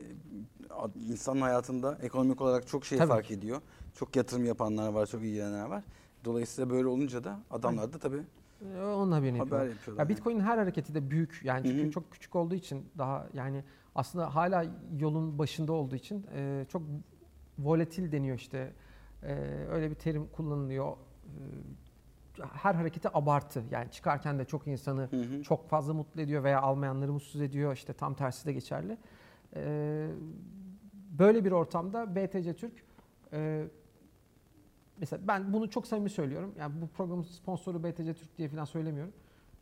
[1.09, 3.61] insanın hayatında ekonomik olarak çok şey Tabii fark ediyor.
[3.95, 5.83] Çok yatırım yapanlar var, çok ilgilenenler var.
[6.25, 8.21] Dolayısıyla böyle olunca da adamlar da tabii
[8.77, 9.67] E, Onun haberini haber yapıyorlar.
[9.69, 10.03] yapıyorlar.
[10.03, 11.41] Ya Bitcoin'in her hareketi de büyük.
[11.43, 11.91] Yani çünkü hı.
[11.91, 13.63] çok küçük olduğu için daha yani
[13.95, 14.65] aslında hala
[14.99, 16.81] yolun başında olduğu için e, çok
[17.59, 18.73] volatil deniyor işte.
[19.23, 19.33] E,
[19.71, 20.91] öyle bir terim kullanılıyor.
[20.91, 23.63] E, her hareketi abartı.
[23.71, 25.43] Yani çıkarken de çok insanı Hı hı.
[25.43, 27.73] çok fazla mutlu ediyor veya almayanları mutsuz ediyor.
[27.73, 28.97] İşte tam tersi de geçerli.
[29.55, 30.09] Ee,
[31.11, 32.73] böyle bir ortamda BTC Türk
[33.33, 33.67] e,
[34.97, 36.53] mesela ben bunu çok samimi söylüyorum.
[36.59, 39.13] Yani bu programın sponsoru BTC Türk diye falan söylemiyorum.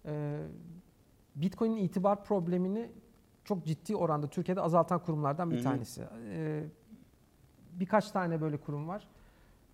[0.06, 0.39] Ee,
[1.36, 2.89] Bitcoin'in itibar problemini
[3.43, 6.04] çok ciddi oranda Türkiye'de azaltan kurumlardan bir tanesi.
[6.30, 6.64] Ee,
[7.74, 9.08] birkaç tane böyle kurum var.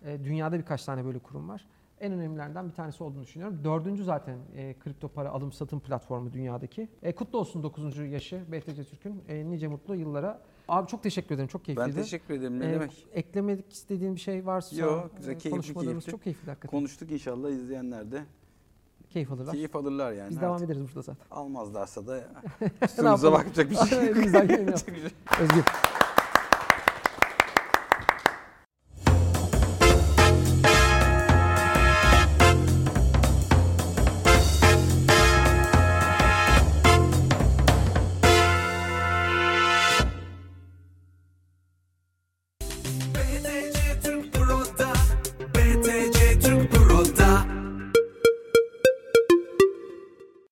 [0.04, 1.66] Ee, dünyada birkaç tane böyle kurum var.
[2.00, 3.60] En önemlilerinden bir tanesi olduğunu düşünüyorum.
[3.64, 6.88] Dördüncü zaten e, kripto para alım satım platformu dünyadaki.
[7.02, 7.98] E, kutlu olsun 9.
[7.98, 9.22] yaşı BTC Türk'ün.
[9.28, 10.42] E, nice mutlu yıllara.
[10.68, 11.48] Abi çok teşekkür ederim.
[11.48, 11.96] Çok keyifliydi.
[11.96, 12.60] Ben teşekkür ederim.
[12.60, 13.06] Ne E, demek?
[13.12, 16.10] Eklemek istediğin bir şey varsa Yok, güzel, keyifli, konuşmalarımız keyifli.
[16.10, 16.70] çok keyifli hakikaten.
[16.78, 18.22] Konuştuk inşallah izleyenler de
[19.10, 19.52] Keyif alırlar.
[19.54, 20.30] keyif alırlar yani.
[20.30, 20.66] Biz devam artık.
[20.70, 21.26] ederiz burada zaten.
[21.30, 22.20] Almazlarsa da
[22.84, 24.06] üstümüze bakacak bir şey.
[24.06, 24.16] yok.
[25.40, 25.64] Özgür.